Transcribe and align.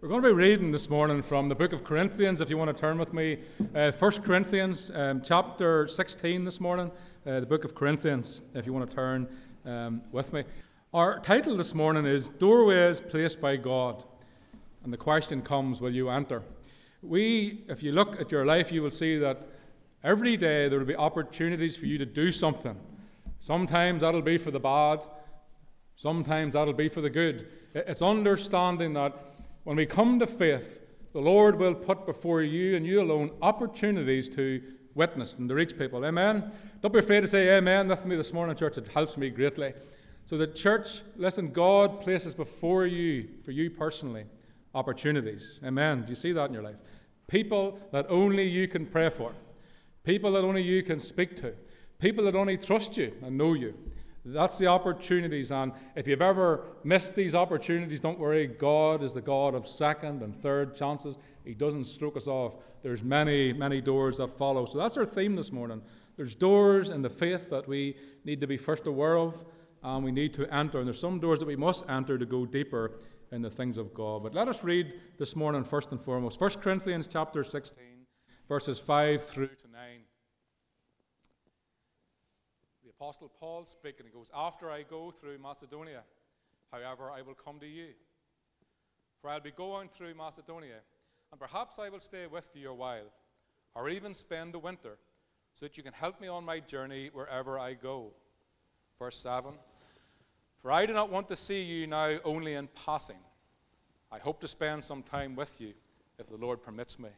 We're 0.00 0.10
going 0.10 0.22
to 0.22 0.28
be 0.28 0.34
reading 0.34 0.70
this 0.70 0.88
morning 0.88 1.22
from 1.22 1.48
the 1.48 1.56
book 1.56 1.72
of 1.72 1.82
Corinthians, 1.82 2.40
if 2.40 2.48
you 2.48 2.56
want 2.56 2.70
to 2.70 2.80
turn 2.80 2.98
with 2.98 3.12
me. 3.12 3.38
Uh, 3.74 3.90
1 3.90 4.12
Corinthians, 4.22 4.92
um, 4.94 5.20
chapter 5.24 5.88
16 5.88 6.44
this 6.44 6.60
morning, 6.60 6.92
uh, 7.26 7.40
the 7.40 7.46
book 7.46 7.64
of 7.64 7.74
Corinthians, 7.74 8.42
if 8.54 8.64
you 8.64 8.72
want 8.72 8.88
to 8.88 8.94
turn 8.94 9.26
um, 9.66 10.02
with 10.12 10.32
me. 10.32 10.44
Our 10.94 11.18
title 11.18 11.56
this 11.56 11.74
morning 11.74 12.06
is 12.06 12.28
Doorways 12.28 13.00
Placed 13.00 13.40
by 13.40 13.56
God. 13.56 14.04
And 14.84 14.92
the 14.92 14.96
question 14.96 15.42
comes, 15.42 15.80
will 15.80 15.92
you 15.92 16.10
enter? 16.10 16.44
We, 17.02 17.64
if 17.68 17.82
you 17.82 17.90
look 17.90 18.20
at 18.20 18.30
your 18.30 18.46
life, 18.46 18.70
you 18.70 18.82
will 18.82 18.92
see 18.92 19.18
that 19.18 19.48
every 20.04 20.36
day 20.36 20.68
there 20.68 20.78
will 20.78 20.86
be 20.86 20.94
opportunities 20.94 21.76
for 21.76 21.86
you 21.86 21.98
to 21.98 22.06
do 22.06 22.30
something. 22.30 22.76
Sometimes 23.40 24.02
that'll 24.02 24.22
be 24.22 24.38
for 24.38 24.52
the 24.52 24.60
bad, 24.60 25.04
sometimes 25.96 26.52
that'll 26.52 26.72
be 26.72 26.88
for 26.88 27.00
the 27.00 27.10
good. 27.10 27.48
It's 27.74 28.00
understanding 28.00 28.92
that 28.92 29.24
when 29.68 29.76
we 29.76 29.84
come 29.84 30.18
to 30.18 30.26
faith, 30.26 30.82
the 31.12 31.20
Lord 31.20 31.58
will 31.58 31.74
put 31.74 32.06
before 32.06 32.40
you 32.40 32.74
and 32.74 32.86
you 32.86 33.02
alone 33.02 33.32
opportunities 33.42 34.26
to 34.30 34.62
witness 34.94 35.34
and 35.34 35.46
to 35.46 35.54
reach 35.54 35.78
people. 35.78 36.06
Amen. 36.06 36.50
Don't 36.80 36.90
be 36.90 37.00
afraid 37.00 37.20
to 37.20 37.26
say 37.26 37.54
amen 37.54 37.86
with 37.86 38.06
me 38.06 38.16
this 38.16 38.32
morning, 38.32 38.56
church. 38.56 38.78
It 38.78 38.88
helps 38.88 39.18
me 39.18 39.28
greatly. 39.28 39.74
So, 40.24 40.38
the 40.38 40.46
church, 40.46 41.02
listen, 41.16 41.52
God 41.52 42.00
places 42.00 42.34
before 42.34 42.86
you, 42.86 43.28
for 43.44 43.50
you 43.50 43.68
personally, 43.68 44.24
opportunities. 44.74 45.60
Amen. 45.62 46.00
Do 46.00 46.12
you 46.12 46.16
see 46.16 46.32
that 46.32 46.46
in 46.46 46.54
your 46.54 46.62
life? 46.62 46.78
People 47.26 47.78
that 47.92 48.06
only 48.08 48.44
you 48.44 48.68
can 48.68 48.86
pray 48.86 49.10
for, 49.10 49.34
people 50.02 50.32
that 50.32 50.44
only 50.44 50.62
you 50.62 50.82
can 50.82 50.98
speak 50.98 51.36
to, 51.36 51.52
people 51.98 52.24
that 52.24 52.34
only 52.34 52.56
trust 52.56 52.96
you 52.96 53.12
and 53.22 53.36
know 53.36 53.52
you. 53.52 53.74
That's 54.32 54.58
the 54.58 54.66
opportunities. 54.66 55.50
And 55.50 55.72
if 55.96 56.06
you've 56.06 56.22
ever 56.22 56.64
missed 56.84 57.14
these 57.14 57.34
opportunities, 57.34 58.00
don't 58.00 58.18
worry. 58.18 58.46
God 58.46 59.02
is 59.02 59.14
the 59.14 59.20
God 59.20 59.54
of 59.54 59.66
second 59.66 60.22
and 60.22 60.34
third 60.40 60.74
chances. 60.74 61.18
He 61.44 61.54
doesn't 61.54 61.84
stroke 61.84 62.16
us 62.16 62.26
off. 62.26 62.56
There's 62.82 63.02
many, 63.02 63.52
many 63.52 63.80
doors 63.80 64.18
that 64.18 64.36
follow. 64.36 64.66
So 64.66 64.78
that's 64.78 64.96
our 64.96 65.06
theme 65.06 65.34
this 65.36 65.50
morning. 65.50 65.82
There's 66.16 66.34
doors 66.34 66.90
in 66.90 67.02
the 67.02 67.10
faith 67.10 67.48
that 67.50 67.66
we 67.68 67.96
need 68.24 68.40
to 68.40 68.46
be 68.46 68.56
first 68.56 68.86
aware 68.86 69.16
of 69.16 69.44
and 69.82 70.04
we 70.04 70.12
need 70.12 70.34
to 70.34 70.52
enter. 70.52 70.78
And 70.78 70.86
there's 70.86 71.00
some 71.00 71.20
doors 71.20 71.38
that 71.38 71.46
we 71.46 71.56
must 71.56 71.88
enter 71.88 72.18
to 72.18 72.26
go 72.26 72.44
deeper 72.44 72.92
in 73.30 73.42
the 73.42 73.50
things 73.50 73.76
of 73.76 73.94
God. 73.94 74.22
But 74.22 74.34
let 74.34 74.48
us 74.48 74.64
read 74.64 74.94
this 75.18 75.36
morning 75.36 75.64
first 75.64 75.92
and 75.92 76.00
foremost. 76.00 76.40
1 76.40 76.50
Corinthians 76.60 77.06
chapter 77.06 77.44
16, 77.44 77.84
verses 78.48 78.78
5 78.78 79.24
through 79.24 79.48
to 79.48 79.68
9. 79.70 80.07
Apostle 82.98 83.30
Paul 83.38 83.64
speaking. 83.64 84.06
He 84.06 84.12
goes, 84.12 84.30
After 84.34 84.70
I 84.70 84.82
go 84.82 85.12
through 85.12 85.38
Macedonia, 85.38 86.02
however, 86.72 87.12
I 87.12 87.22
will 87.22 87.34
come 87.34 87.60
to 87.60 87.66
you. 87.66 87.90
For 89.20 89.30
I'll 89.30 89.40
be 89.40 89.52
going 89.52 89.88
through 89.88 90.14
Macedonia, 90.14 90.80
and 91.30 91.40
perhaps 91.40 91.78
I 91.78 91.90
will 91.90 92.00
stay 92.00 92.26
with 92.26 92.48
you 92.54 92.70
a 92.70 92.74
while, 92.74 93.06
or 93.76 93.88
even 93.88 94.14
spend 94.14 94.52
the 94.52 94.58
winter, 94.58 94.98
so 95.54 95.66
that 95.66 95.76
you 95.76 95.84
can 95.84 95.92
help 95.92 96.20
me 96.20 96.26
on 96.26 96.44
my 96.44 96.58
journey 96.58 97.10
wherever 97.12 97.56
I 97.56 97.74
go. 97.74 98.10
Verse 98.98 99.16
7 99.16 99.52
For 100.60 100.72
I 100.72 100.84
do 100.84 100.92
not 100.92 101.10
want 101.10 101.28
to 101.28 101.36
see 101.36 101.62
you 101.62 101.86
now 101.86 102.18
only 102.24 102.54
in 102.54 102.68
passing. 102.84 103.20
I 104.10 104.18
hope 104.18 104.40
to 104.40 104.48
spend 104.48 104.82
some 104.82 105.04
time 105.04 105.36
with 105.36 105.60
you, 105.60 105.72
if 106.18 106.26
the 106.26 106.36
Lord 106.36 106.62
permits 106.64 106.98
me. 106.98 107.10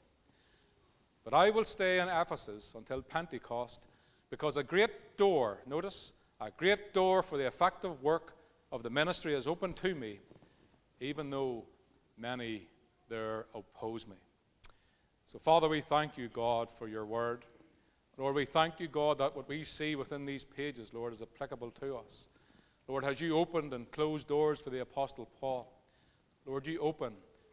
But 1.25 1.33
I 1.33 1.49
will 1.49 1.65
stay 1.65 2.01
in 2.01 2.09
Ephesus 2.09 2.75
until 2.77 3.01
Pentecost 3.01 3.87
because 4.31 4.57
a 4.57 4.63
great 4.63 5.10
door, 5.21 5.59
notice, 5.67 6.15
a 6.41 6.51
great 6.51 6.95
door 6.95 7.23
for 7.23 7.37
the 7.37 7.47
effective 7.47 8.03
work 8.03 8.33
of 8.73 8.83
the 8.83 8.89
ministry 8.89 9.35
is 9.35 9.47
open 9.47 9.75
to 9.75 9.95
me, 9.95 10.19
even 10.99 11.29
though 11.29 11.67
many 12.17 12.67
there 13.11 13.45
oppose 13.55 14.09
me. 14.09 14.17
So, 15.27 15.39
Father, 15.39 15.69
we 15.69 15.83
thank 15.83 16.17
you, 16.17 16.29
God, 16.29 16.71
for 16.71 16.89
your 16.89 17.05
word. 17.05 17.45
Lord, 18.17 18.35
we 18.35 18.47
thank 18.47 18.81
you, 18.81 18.89
God, 18.89 19.19
that 19.19 19.37
what 19.37 19.47
we 19.47 19.63
see 19.63 19.95
within 19.95 20.25
these 20.25 20.43
pages, 20.43 20.95
Lord, 20.95 21.13
is 21.13 21.21
applicable 21.21 21.71
to 21.73 21.97
us. 21.97 22.27
Lord, 22.89 23.05
as 23.05 23.21
you 23.21 23.37
opened 23.37 23.75
and 23.75 23.91
closed 23.91 24.27
doors 24.27 24.59
for 24.59 24.71
the 24.71 24.81
Apostle 24.81 25.29
Paul, 25.39 25.71
Lord, 26.47 26.67
you 26.67 26.81
open 26.81 27.13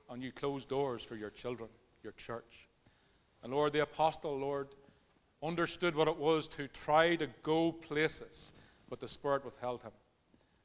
and 0.09 0.23
you 0.23 0.31
close 0.31 0.65
doors 0.65 1.03
for 1.03 1.17
your 1.17 1.31
children, 1.31 1.69
your 2.01 2.13
church. 2.13 2.69
And 3.43 3.51
Lord, 3.51 3.73
the 3.73 3.83
Apostle, 3.83 4.37
Lord, 4.39 4.69
understood 5.43 5.95
what 5.95 6.07
it 6.07 6.17
was 6.17 6.47
to 6.49 6.67
try 6.67 7.15
to 7.15 7.27
go 7.43 7.71
places, 7.71 8.53
but 8.89 8.99
the 8.99 9.07
Spirit 9.07 9.45
withheld 9.45 9.81
him 9.81 9.91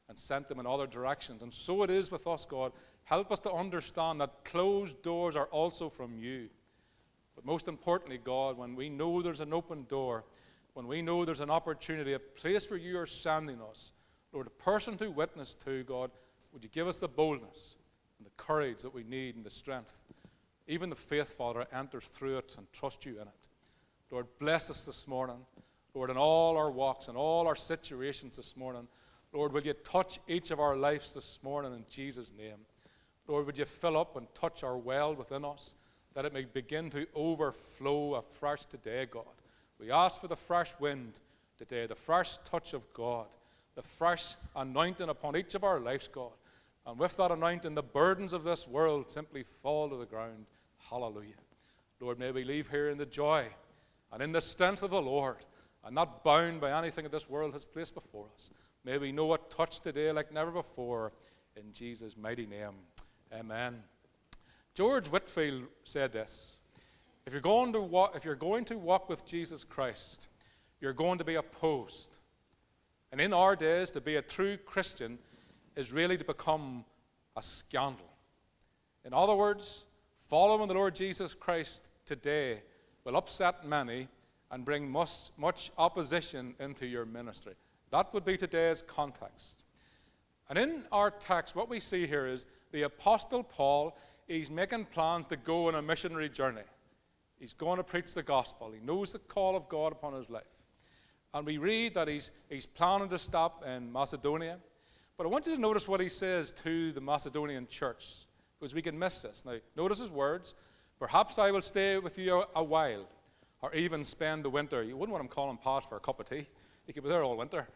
and 0.09 0.19
sent 0.19 0.51
him 0.51 0.61
in 0.61 0.67
other 0.67 0.87
directions. 0.87 1.43
And 1.43 1.53
so 1.53 1.83
it 1.83 1.91
is 1.91 2.11
with 2.11 2.27
us, 2.27 2.45
God. 2.45 2.73
Help 3.05 3.31
us 3.31 3.41
to 3.41 3.53
understand 3.53 4.21
that 4.21 4.45
closed 4.45 5.03
doors 5.03 5.37
are 5.37 5.47
also 5.47 5.89
from 5.89 6.17
you. 6.17 6.49
But 7.35 7.45
most 7.45 7.69
importantly, 7.69 8.21
God, 8.23 8.59
when 8.59 8.77
we 8.77 8.89
know 8.89 9.23
there's 9.23 9.41
an 9.41 9.53
open 9.53 9.87
door, 9.89 10.25
when 10.75 10.87
we 10.87 11.03
know 11.03 11.25
there's 11.25 11.41
an 11.41 11.51
opportunity, 11.51 12.13
a 12.13 12.19
place 12.19 12.71
where 12.71 12.79
you 12.79 12.99
are 12.99 13.07
sending 13.07 13.61
us, 13.61 13.93
Lord, 14.33 14.47
a 14.47 14.63
person 14.63 14.97
to 14.99 15.11
witness 15.11 15.55
to, 15.55 15.83
God, 15.85 16.11
would 16.53 16.63
you 16.63 16.71
give 16.71 16.89
us 16.89 17.01
the 17.01 17.09
boldness 17.09 17.77
and 18.19 18.27
the 18.27 18.43
courage 18.43 18.83
that 18.83 18.95
we 18.95 19.05
need 19.05 19.37
and 19.37 19.45
the 19.45 19.51
strength? 19.51 20.05
Even 20.69 20.91
the 20.91 20.97
faith, 20.97 21.35
Father, 21.35 21.67
enters 21.73 22.05
through 22.05 22.39
it 22.39 22.55
and 22.57 22.71
trust 22.73 23.05
you 23.05 23.15
in 23.15 23.23
it. 23.23 23.42
Lord, 24.13 24.27
bless 24.39 24.69
us 24.69 24.85
this 24.85 25.09
morning. 25.09 25.39
Lord, 25.95 26.11
in 26.11 26.19
all 26.19 26.59
our 26.59 26.71
walks 26.71 27.09
and 27.09 27.17
all 27.17 27.47
our 27.47 27.57
situations 27.57 28.37
this 28.37 28.59
morning. 28.59 28.87
Lord, 29.33 29.55
will 29.55 29.63
you 29.63 29.73
touch 29.73 30.21
each 30.29 30.51
of 30.51 30.61
our 30.61 30.77
lives 30.77 31.15
this 31.15 31.39
morning 31.43 31.73
in 31.73 31.83
Jesus' 31.89 32.31
name? 32.37 32.59
Lord, 33.27 33.47
would 33.47 33.57
you 33.57 33.65
fill 33.65 33.97
up 33.97 34.15
and 34.17 34.27
touch 34.35 34.65
our 34.65 34.77
well 34.77 35.15
within 35.15 35.47
us 35.47 35.77
that 36.13 36.27
it 36.27 36.35
may 36.35 36.45
begin 36.45 36.91
to 36.91 37.07
overflow 37.15 38.17
afresh 38.17 38.67
today, 38.67 39.07
God? 39.11 39.25
We 39.81 39.91
ask 39.91 40.21
for 40.21 40.29
the 40.29 40.37
fresh 40.37 40.79
wind 40.79 41.15
today, 41.57 41.87
the 41.87 41.95
fresh 41.95 42.37
touch 42.39 42.75
of 42.75 42.85
God, 42.93 43.29
the 43.77 43.83
fresh 43.83 44.35
anointing 44.55 45.09
upon 45.09 45.39
each 45.39 45.55
of 45.55 45.65
our 45.65 45.81
lives, 45.81 46.07
God. 46.09 46.33
And 46.87 46.99
with 46.99 47.17
that 47.17 47.31
anointing, 47.31 47.75
the 47.75 47.83
burdens 47.83 48.35
of 48.35 48.45
this 48.45 48.69
world 48.69 49.11
simply 49.11 49.43
fall 49.43 49.89
to 49.89 49.97
the 49.97 50.05
ground. 50.05 50.45
Hallelujah. 50.91 51.33
Lord, 51.99 52.19
may 52.19 52.31
we 52.31 52.45
leave 52.45 52.69
here 52.69 52.91
in 52.91 52.99
the 52.99 53.07
joy 53.07 53.47
and 54.13 54.23
in 54.23 54.33
the 54.33 54.41
strength 54.41 54.83
of 54.83 54.91
the 54.91 55.03
Lord, 55.03 55.39
and 55.85 55.95
not 55.95 56.23
bound 56.23 56.61
by 56.61 56.77
anything 56.79 57.05
that 57.05 57.13
this 57.13 57.29
world 57.29 57.55
has 57.55 57.65
placed 57.65 57.95
before 57.95 58.27
us. 58.35 58.51
May 58.85 58.99
we 58.99 59.13
know 59.13 59.27
what 59.27 59.51
touch 59.51 59.81
today 59.81 60.13
like 60.13 60.33
never 60.33 60.51
before 60.51 61.13
in 61.57 61.73
Jesus' 61.73 62.17
mighty 62.17 62.47
name. 62.47 62.75
Amen. 63.33 63.83
George 64.75 65.09
Whitefield 65.09 65.65
said 65.85 66.13
this 66.13 66.61
if 67.27 67.33
you're, 67.33 67.43
going 67.43 67.73
to 67.73 67.81
walk, 67.81 68.15
if 68.17 68.25
you're 68.25 68.35
going 68.35 68.65
to 68.67 68.77
walk 68.77 69.09
with 69.09 69.27
Jesus 69.27 69.65
Christ, 69.65 70.29
you're 70.81 70.93
going 70.93 71.19
to 71.19 71.25
be 71.25 71.37
opposed. 71.37 72.19
And 73.13 73.21
in 73.21 73.33
our 73.33 73.55
days, 73.55 73.91
to 73.93 74.01
be 74.01 74.17
a 74.17 74.23
true 74.23 74.57
Christian 74.57 75.19
is 75.77 75.93
really 75.93 76.17
to 76.17 76.25
become 76.25 76.85
a 77.37 77.43
scandal. 77.43 78.11
In 79.05 79.13
other 79.13 79.35
words, 79.35 79.87
following 80.29 80.69
the 80.69 80.75
Lord 80.75 80.95
Jesus 80.95 81.35
Christ 81.35 81.89
today 82.07 82.63
will 83.05 83.17
upset 83.17 83.67
many 83.67 84.09
and 84.51 84.65
bring 84.65 84.91
much, 84.91 85.31
much 85.37 85.71
opposition 85.79 86.55
into 86.61 86.87
your 86.87 87.05
ministry. 87.05 87.55
That 87.91 88.13
would 88.15 88.25
be 88.25 88.37
today's 88.37 88.83
context. 88.83 89.63
And 90.49 90.59
in 90.59 90.85
our 90.93 91.11
text, 91.11 91.57
what 91.57 91.69
we 91.69 91.81
see 91.81 92.07
here 92.07 92.27
is 92.27 92.47
the 92.73 92.83
Apostle 92.83 93.43
Paul, 93.43 93.97
he's 94.29 94.51
making 94.51 94.87
plans 94.87 95.27
to 95.29 95.37
go 95.37 95.69
on 95.69 95.75
a 95.75 95.83
missionary 95.83 96.29
journey. 96.29 96.63
He's 97.39 97.55
going 97.55 97.79
to 97.79 97.85
preach 97.85 98.15
the 98.15 98.23
gospel. 98.23 98.71
He 98.71 98.85
knows 98.87 99.13
the 99.13 99.19
call 99.19 99.57
of 99.57 99.69
God 99.69 99.93
upon 99.93 100.15
his 100.15 100.31
life. 100.31 100.45
And 101.35 101.47
we 101.47 101.59
read 101.59 101.95
that 101.95 102.09
he's, 102.09 102.31
he's 102.51 102.67
planning 102.67 103.09
to 103.09 103.19
stop 103.19 103.65
in 103.67 103.91
Macedonia. 103.91 104.59
But 105.17 105.25
I 105.25 105.31
want 105.31 105.47
you 105.47 105.55
to 105.55 105.61
notice 105.61 105.89
what 105.89 106.01
he 106.01 106.09
says 106.09 106.53
to 106.53 106.93
the 106.93 107.01
Macedonian 107.01 107.67
church, 107.67 108.27
because 108.59 108.75
we 108.75 108.83
can 108.83 108.99
miss 108.99 109.23
this. 109.23 109.45
Now, 109.45 109.57
notice 109.77 109.99
his 109.99 110.11
words 110.11 110.55
Perhaps 111.03 111.37
I 111.41 111.51
will 111.51 111.63
stay 111.63 111.99
with 111.99 112.17
you 112.17 112.45
a 112.55 112.63
while, 112.63 113.09
or 113.61 113.75
even 113.75 114.05
spend 114.05 114.45
the 114.45 114.51
winter. 114.51 114.85
You 114.85 114.97
wouldn't 114.97 115.11
want 115.11 115.25
him 115.25 115.29
calling 115.29 115.57
past 115.57 115.89
for 115.89 115.97
a 115.97 115.99
cup 115.99 116.21
of 116.21 116.31
tea. 116.31 116.47
He 116.87 116.93
could 116.93 117.03
be 117.03 117.09
there 117.09 117.25
all 117.25 117.37
winter. 117.37 117.67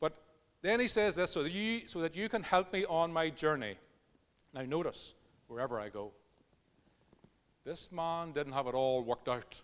But 0.00 0.14
then 0.62 0.80
he 0.80 0.88
says 0.88 1.14
this 1.14 1.32
so 1.32 1.42
that 1.42 1.52
you, 1.52 1.86
so 1.86 2.00
that 2.00 2.16
you 2.16 2.30
can 2.30 2.42
help 2.42 2.72
me 2.72 2.86
on 2.86 3.12
my 3.12 3.28
journey. 3.28 3.74
Now, 4.54 4.62
notice, 4.62 5.12
wherever 5.48 5.78
I 5.78 5.90
go. 5.90 6.12
This 7.62 7.92
man 7.92 8.32
didn't 8.32 8.54
have 8.54 8.66
it 8.66 8.74
all 8.74 9.02
worked 9.02 9.28
out, 9.28 9.60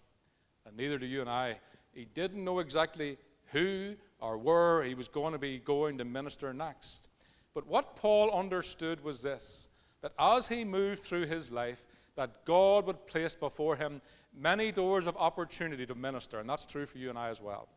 and 0.66 0.76
neither 0.76 0.98
do 0.98 1.06
you 1.06 1.22
and 1.22 1.30
I. 1.30 1.56
He 1.94 2.04
didn't 2.12 2.44
know 2.44 2.58
exactly 2.58 3.16
who 3.52 3.94
or 4.20 4.36
where 4.36 4.84
he 4.84 4.94
was 4.94 5.08
going 5.08 5.32
to 5.32 5.38
be 5.38 5.60
going 5.60 5.96
to 5.96 6.04
minister 6.04 6.52
next. 6.52 7.08
But 7.54 7.66
what 7.66 7.96
Paul 7.96 8.30
understood 8.32 9.02
was 9.02 9.22
this 9.22 9.70
that 10.02 10.12
as 10.18 10.46
he 10.46 10.62
moved 10.62 11.02
through 11.02 11.24
his 11.24 11.50
life, 11.50 11.86
that 12.18 12.44
God 12.44 12.84
would 12.86 13.06
place 13.06 13.36
before 13.36 13.76
him 13.76 14.02
many 14.36 14.72
doors 14.72 15.06
of 15.06 15.16
opportunity 15.16 15.86
to 15.86 15.94
minister, 15.94 16.40
and 16.40 16.50
that's 16.50 16.66
true 16.66 16.84
for 16.84 16.98
you 16.98 17.10
and 17.10 17.18
I 17.18 17.28
as 17.28 17.40
well. 17.40 17.68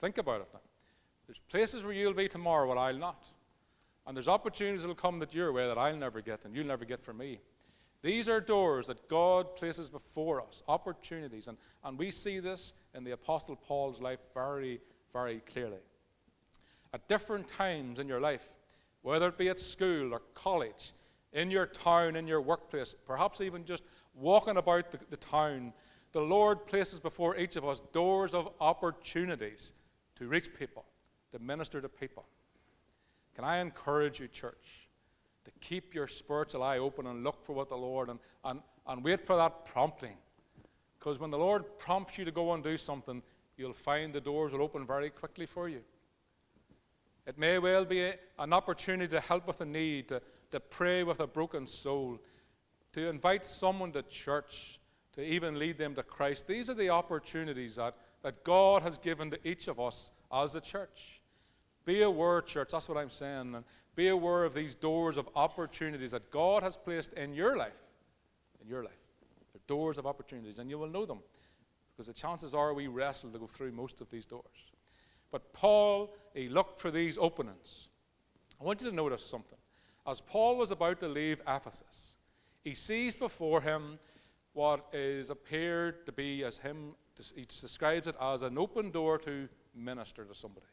Think 0.00 0.16
about 0.16 0.40
it 0.40 0.48
now. 0.54 0.60
There's 1.26 1.40
places 1.50 1.84
where 1.84 1.92
you'll 1.92 2.14
be 2.14 2.26
tomorrow 2.26 2.66
where 2.66 2.78
I'll 2.78 2.96
not. 2.96 3.28
And 4.06 4.16
there's 4.16 4.26
opportunities 4.26 4.80
that'll 4.80 4.94
come 4.94 5.18
that 5.18 5.34
you're 5.34 5.48
aware 5.48 5.68
that 5.68 5.76
I'll 5.76 5.96
never 5.96 6.22
get 6.22 6.46
and 6.46 6.56
you'll 6.56 6.66
never 6.66 6.86
get 6.86 7.02
from 7.02 7.18
me. 7.18 7.40
These 8.00 8.26
are 8.26 8.40
doors 8.40 8.86
that 8.86 9.06
God 9.06 9.54
places 9.54 9.90
before 9.90 10.40
us, 10.40 10.62
opportunities. 10.66 11.48
And, 11.48 11.58
and 11.84 11.98
we 11.98 12.10
see 12.10 12.40
this 12.40 12.72
in 12.94 13.04
the 13.04 13.10
Apostle 13.10 13.56
Paul's 13.56 14.00
life 14.00 14.20
very, 14.32 14.80
very 15.12 15.40
clearly. 15.40 15.82
At 16.94 17.06
different 17.06 17.48
times 17.48 17.98
in 17.98 18.08
your 18.08 18.20
life, 18.20 18.48
whether 19.02 19.28
it 19.28 19.36
be 19.36 19.50
at 19.50 19.58
school 19.58 20.14
or 20.14 20.22
college, 20.32 20.92
in 21.34 21.50
your 21.50 21.66
town, 21.66 22.16
in 22.16 22.26
your 22.26 22.40
workplace, 22.40 22.94
perhaps 22.94 23.40
even 23.40 23.64
just 23.64 23.84
walking 24.14 24.56
about 24.56 24.90
the, 24.90 24.98
the 25.10 25.16
town, 25.16 25.72
the 26.12 26.20
Lord 26.20 26.66
places 26.66 27.00
before 27.00 27.36
each 27.36 27.56
of 27.56 27.64
us 27.64 27.80
doors 27.92 28.34
of 28.34 28.48
opportunities 28.60 29.74
to 30.14 30.28
reach 30.28 30.56
people, 30.56 30.84
to 31.32 31.38
minister 31.40 31.80
to 31.80 31.88
people. 31.88 32.24
Can 33.34 33.44
I 33.44 33.58
encourage 33.58 34.20
you, 34.20 34.28
church, 34.28 34.88
to 35.44 35.50
keep 35.60 35.92
your 35.92 36.06
spiritual 36.06 36.62
eye 36.62 36.78
open 36.78 37.06
and 37.08 37.24
look 37.24 37.44
for 37.44 37.52
what 37.52 37.68
the 37.68 37.76
Lord 37.76 38.08
and, 38.08 38.20
and, 38.44 38.60
and 38.86 39.02
wait 39.02 39.20
for 39.20 39.36
that 39.36 39.64
prompting? 39.64 40.16
Because 40.98 41.18
when 41.18 41.32
the 41.32 41.38
Lord 41.38 41.64
prompts 41.78 42.16
you 42.16 42.24
to 42.24 42.30
go 42.30 42.54
and 42.54 42.62
do 42.62 42.76
something, 42.76 43.22
you'll 43.56 43.72
find 43.72 44.12
the 44.12 44.20
doors 44.20 44.52
will 44.52 44.62
open 44.62 44.86
very 44.86 45.10
quickly 45.10 45.46
for 45.46 45.68
you. 45.68 45.80
It 47.26 47.38
may 47.38 47.58
well 47.58 47.84
be 47.84 48.02
a, 48.04 48.14
an 48.38 48.52
opportunity 48.52 49.08
to 49.08 49.20
help 49.20 49.48
with 49.48 49.60
a 49.60 49.64
need, 49.64 50.08
to, 50.08 50.22
to 50.54 50.60
pray 50.60 51.02
with 51.02 51.18
a 51.18 51.26
broken 51.26 51.66
soul, 51.66 52.16
to 52.92 53.08
invite 53.08 53.44
someone 53.44 53.90
to 53.90 54.02
church, 54.02 54.78
to 55.14 55.20
even 55.20 55.58
lead 55.58 55.78
them 55.78 55.96
to 55.96 56.02
Christ. 56.04 56.46
These 56.46 56.70
are 56.70 56.74
the 56.74 56.90
opportunities 56.90 57.74
that, 57.74 57.96
that 58.22 58.44
God 58.44 58.82
has 58.82 58.96
given 58.96 59.32
to 59.32 59.38
each 59.42 59.66
of 59.66 59.80
us 59.80 60.12
as 60.32 60.54
a 60.54 60.60
church. 60.60 61.20
Be 61.84 62.02
aware, 62.02 62.40
church, 62.40 62.68
that's 62.70 62.88
what 62.88 62.96
I'm 62.96 63.10
saying. 63.10 63.56
And 63.56 63.64
be 63.96 64.08
aware 64.08 64.44
of 64.44 64.54
these 64.54 64.76
doors 64.76 65.16
of 65.16 65.28
opportunities 65.34 66.12
that 66.12 66.30
God 66.30 66.62
has 66.62 66.76
placed 66.76 67.14
in 67.14 67.34
your 67.34 67.56
life. 67.56 67.72
In 68.62 68.68
your 68.68 68.84
life. 68.84 68.92
They're 69.52 69.60
doors 69.66 69.98
of 69.98 70.06
opportunities, 70.06 70.60
and 70.60 70.70
you 70.70 70.78
will 70.78 70.88
know 70.88 71.04
them. 71.04 71.18
Because 71.96 72.06
the 72.06 72.12
chances 72.12 72.54
are 72.54 72.74
we 72.74 72.86
wrestle 72.86 73.30
to 73.30 73.40
go 73.40 73.48
through 73.48 73.72
most 73.72 74.00
of 74.00 74.08
these 74.08 74.24
doors. 74.24 74.70
But 75.32 75.52
Paul, 75.52 76.14
he 76.32 76.48
looked 76.48 76.78
for 76.78 76.92
these 76.92 77.18
openings. 77.18 77.88
I 78.60 78.64
want 78.64 78.82
you 78.82 78.90
to 78.90 78.94
notice 78.94 79.24
something. 79.24 79.58
As 80.06 80.20
Paul 80.20 80.56
was 80.56 80.70
about 80.70 81.00
to 81.00 81.08
leave 81.08 81.40
Ephesus, 81.48 82.16
he 82.62 82.74
sees 82.74 83.16
before 83.16 83.60
him 83.60 83.98
what 84.52 84.86
is 84.92 85.30
appeared 85.30 86.06
to 86.06 86.12
be 86.12 86.44
as 86.44 86.58
him, 86.58 86.94
he 87.34 87.42
describes 87.42 88.06
it 88.06 88.14
as 88.20 88.42
an 88.42 88.58
open 88.58 88.90
door 88.90 89.18
to 89.18 89.48
minister 89.74 90.24
to 90.24 90.34
somebody. 90.34 90.66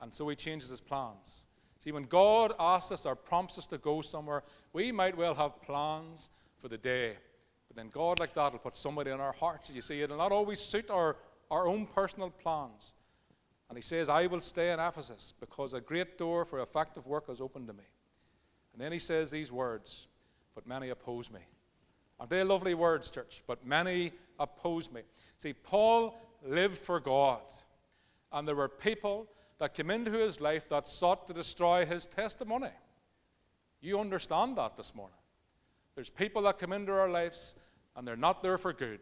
And 0.00 0.12
so 0.12 0.28
he 0.28 0.36
changes 0.36 0.70
his 0.70 0.80
plans. 0.80 1.46
See, 1.78 1.92
when 1.92 2.04
God 2.04 2.54
asks 2.58 2.92
us 2.92 3.06
or 3.06 3.16
prompts 3.16 3.58
us 3.58 3.66
to 3.66 3.78
go 3.78 4.02
somewhere, 4.02 4.44
we 4.72 4.92
might 4.92 5.16
well 5.16 5.34
have 5.34 5.60
plans 5.62 6.30
for 6.58 6.68
the 6.68 6.78
day. 6.78 7.16
But 7.68 7.76
then 7.76 7.88
God, 7.88 8.20
like 8.20 8.34
that, 8.34 8.52
will 8.52 8.60
put 8.60 8.76
somebody 8.76 9.10
in 9.10 9.20
our 9.20 9.32
hearts. 9.32 9.70
You 9.70 9.82
see, 9.82 10.00
it'll 10.02 10.18
not 10.18 10.32
always 10.32 10.60
suit 10.60 10.90
our, 10.90 11.16
our 11.50 11.66
own 11.66 11.86
personal 11.86 12.30
plans. 12.30 12.94
And 13.68 13.76
he 13.76 13.82
says, 13.82 14.08
I 14.08 14.26
will 14.26 14.40
stay 14.40 14.70
in 14.70 14.78
Ephesus 14.78 15.34
because 15.40 15.74
a 15.74 15.80
great 15.80 16.18
door 16.18 16.44
for 16.44 16.60
effective 16.60 17.06
work 17.06 17.28
has 17.28 17.40
opened 17.40 17.66
to 17.68 17.72
me. 17.72 17.84
And 18.72 18.80
then 18.80 18.92
he 18.92 18.98
says 18.98 19.30
these 19.30 19.52
words, 19.52 20.08
but 20.54 20.66
many 20.66 20.90
oppose 20.90 21.30
me. 21.30 21.40
Aren't 22.18 22.30
they 22.30 22.44
lovely 22.44 22.74
words, 22.74 23.10
church? 23.10 23.42
But 23.46 23.66
many 23.66 24.12
oppose 24.38 24.92
me. 24.92 25.02
See, 25.38 25.52
Paul 25.52 26.16
lived 26.44 26.78
for 26.78 27.00
God. 27.00 27.42
And 28.32 28.46
there 28.46 28.54
were 28.54 28.68
people 28.68 29.28
that 29.58 29.74
came 29.74 29.90
into 29.90 30.12
his 30.12 30.40
life 30.40 30.68
that 30.68 30.86
sought 30.86 31.28
to 31.28 31.34
destroy 31.34 31.84
his 31.84 32.06
testimony. 32.06 32.70
You 33.80 33.98
understand 34.00 34.56
that 34.56 34.76
this 34.76 34.94
morning. 34.94 35.16
There's 35.94 36.10
people 36.10 36.42
that 36.42 36.58
come 36.58 36.72
into 36.72 36.92
our 36.92 37.10
lives 37.10 37.60
and 37.96 38.06
they're 38.06 38.16
not 38.16 38.42
there 38.42 38.56
for 38.56 38.72
good. 38.72 39.00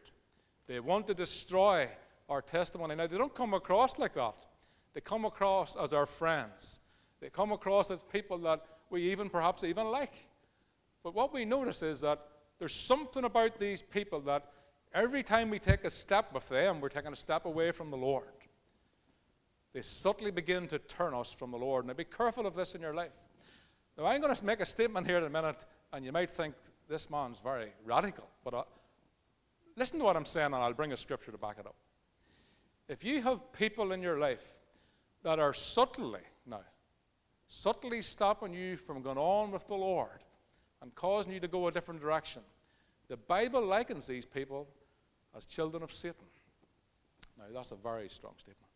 They 0.67 0.81
want 0.81 1.07
to 1.07 1.15
destroy 1.15 1.89
our 2.29 2.43
testimony. 2.43 2.95
Now, 2.95 3.07
they 3.07 3.19
don't 3.19 3.35
come 3.35 3.55
across 3.55 3.99
like 3.99 4.15
that. 4.15 4.47
They 4.95 5.01
come 5.01 5.25
across 5.25 5.77
as 5.77 5.93
our 5.93 6.07
friends. 6.07 6.81
They 7.21 7.31
come 7.31 7.53
across 7.53 7.91
as 7.91 8.03
people 8.03 8.39
that 8.39 8.65
we 8.91 9.11
even 9.11 9.29
perhaps 9.29 9.65
even 9.65 9.91
like. 9.91 10.15
But 11.03 11.15
what 11.15 11.33
we 11.33 11.45
notice 11.45 11.83
is 11.83 12.01
that 12.01 12.21
there's 12.59 12.75
something 12.75 13.25
about 13.25 13.59
these 13.59 13.83
people 13.83 14.21
that 14.21 14.47
every 14.93 15.23
time 15.23 15.51
we 15.51 15.59
take 15.59 15.85
a 15.85 15.91
step 15.91 16.33
with 16.33 16.49
them, 16.49 16.81
we're 16.81 16.89
taking 16.89 17.13
a 17.13 17.17
step 17.17 17.47
away 17.47 17.73
from 17.73 17.91
the 17.91 17.97
Lord. 17.97 18.25
They 19.73 19.83
subtly 19.83 20.31
begin 20.31 20.67
to 20.69 20.79
turn 20.79 21.15
us 21.15 21.33
from 21.33 21.53
the 21.53 21.59
Lord. 21.59 21.87
Now 21.87 21.95
be 21.95 22.05
careful 22.05 22.47
of 22.47 22.55
this 22.55 22.75
in 22.75 22.81
your 22.81 22.95
life. 22.95 23.13
Now, 23.97 24.07
I'm 24.07 24.21
going 24.21 24.35
to 24.35 24.45
make 24.45 24.61
a 24.61 24.67
statement 24.67 25.07
here 25.07 25.19
in 25.19 25.25
a 25.25 25.31
minute, 25.31 25.67
and 25.93 26.05
you 26.05 26.13
might 26.13 26.31
think 26.31 26.55
this 26.89 27.11
man's 27.11 27.39
very 27.39 27.69
radical. 27.85 28.29
But 28.45 28.55
uh, 28.55 28.63
listen 29.77 29.99
to 29.99 30.05
what 30.05 30.17
I'm 30.17 30.25
saying, 30.25 30.47
and 30.47 30.57
I'll 30.57 30.73
bring 30.73 30.93
a 30.93 30.97
scripture 30.97 31.33
to 31.33 31.39
back 31.39 31.57
it 31.59 31.67
up. 31.67 31.77
If 32.89 33.05
you 33.05 33.23
have 33.23 33.53
people 33.53 33.93
in 33.93 34.03
your 34.03 34.19
life 34.19 34.55
that 35.23 35.39
are 35.39 35.53
subtly, 35.53 36.21
subtly 37.53 38.01
stopping 38.01 38.55
you 38.55 38.77
from 38.77 39.03
going 39.03 39.19
on 39.19 39.51
with 39.51 39.67
the 39.67 39.75
Lord 39.75 40.23
and 40.81 40.95
causing 40.95 41.33
you 41.33 41.41
to 41.41 41.49
go 41.49 41.67
a 41.67 41.73
different 41.73 42.01
direction. 42.01 42.43
The 43.09 43.17
Bible 43.17 43.61
likens 43.61 44.07
these 44.07 44.25
people 44.25 44.69
as 45.37 45.47
children 45.47 45.83
of 45.83 45.91
Satan. 45.91 46.27
Now, 47.37 47.47
that's 47.53 47.73
a 47.73 47.77
very 47.77 48.09
strong 48.09 48.35
statement. 48.39 48.71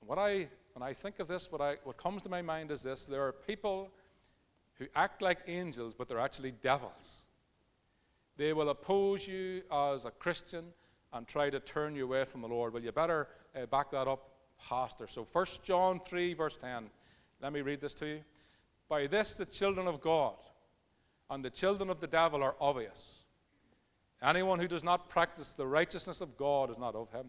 What 0.00 0.18
I, 0.18 0.46
when 0.74 0.82
I 0.82 0.92
think 0.92 1.20
of 1.20 1.26
this, 1.28 1.50
what, 1.50 1.62
I, 1.62 1.76
what 1.84 1.96
comes 1.96 2.20
to 2.22 2.28
my 2.28 2.42
mind 2.42 2.70
is 2.70 2.82
this 2.82 3.06
there 3.06 3.26
are 3.26 3.32
people 3.32 3.90
who 4.74 4.86
act 4.94 5.22
like 5.22 5.38
angels, 5.46 5.94
but 5.94 6.06
they're 6.06 6.20
actually 6.20 6.52
devils. 6.52 7.24
They 8.36 8.52
will 8.52 8.68
oppose 8.68 9.26
you 9.26 9.62
as 9.72 10.04
a 10.04 10.10
Christian 10.10 10.66
and 11.14 11.26
try 11.26 11.48
to 11.48 11.60
turn 11.60 11.96
you 11.96 12.04
away 12.04 12.26
from 12.26 12.42
the 12.42 12.48
Lord. 12.48 12.74
Well, 12.74 12.82
you 12.82 12.92
better 12.92 13.28
uh, 13.56 13.64
back 13.66 13.90
that 13.90 14.06
up, 14.06 14.29
Pastor. 14.68 15.06
So, 15.06 15.26
1 15.30 15.46
John 15.64 16.00
3, 16.00 16.34
verse 16.34 16.56
10. 16.56 16.90
Let 17.40 17.52
me 17.52 17.62
read 17.62 17.80
this 17.80 17.94
to 17.94 18.06
you. 18.06 18.20
By 18.88 19.06
this, 19.06 19.34
the 19.34 19.46
children 19.46 19.86
of 19.86 20.00
God 20.00 20.34
and 21.30 21.44
the 21.44 21.50
children 21.50 21.90
of 21.90 22.00
the 22.00 22.06
devil 22.06 22.42
are 22.42 22.56
obvious. 22.60 23.22
Anyone 24.22 24.58
who 24.58 24.68
does 24.68 24.84
not 24.84 25.08
practice 25.08 25.52
the 25.54 25.66
righteousness 25.66 26.20
of 26.20 26.36
God 26.36 26.70
is 26.70 26.78
not 26.78 26.94
of 26.94 27.10
him. 27.10 27.26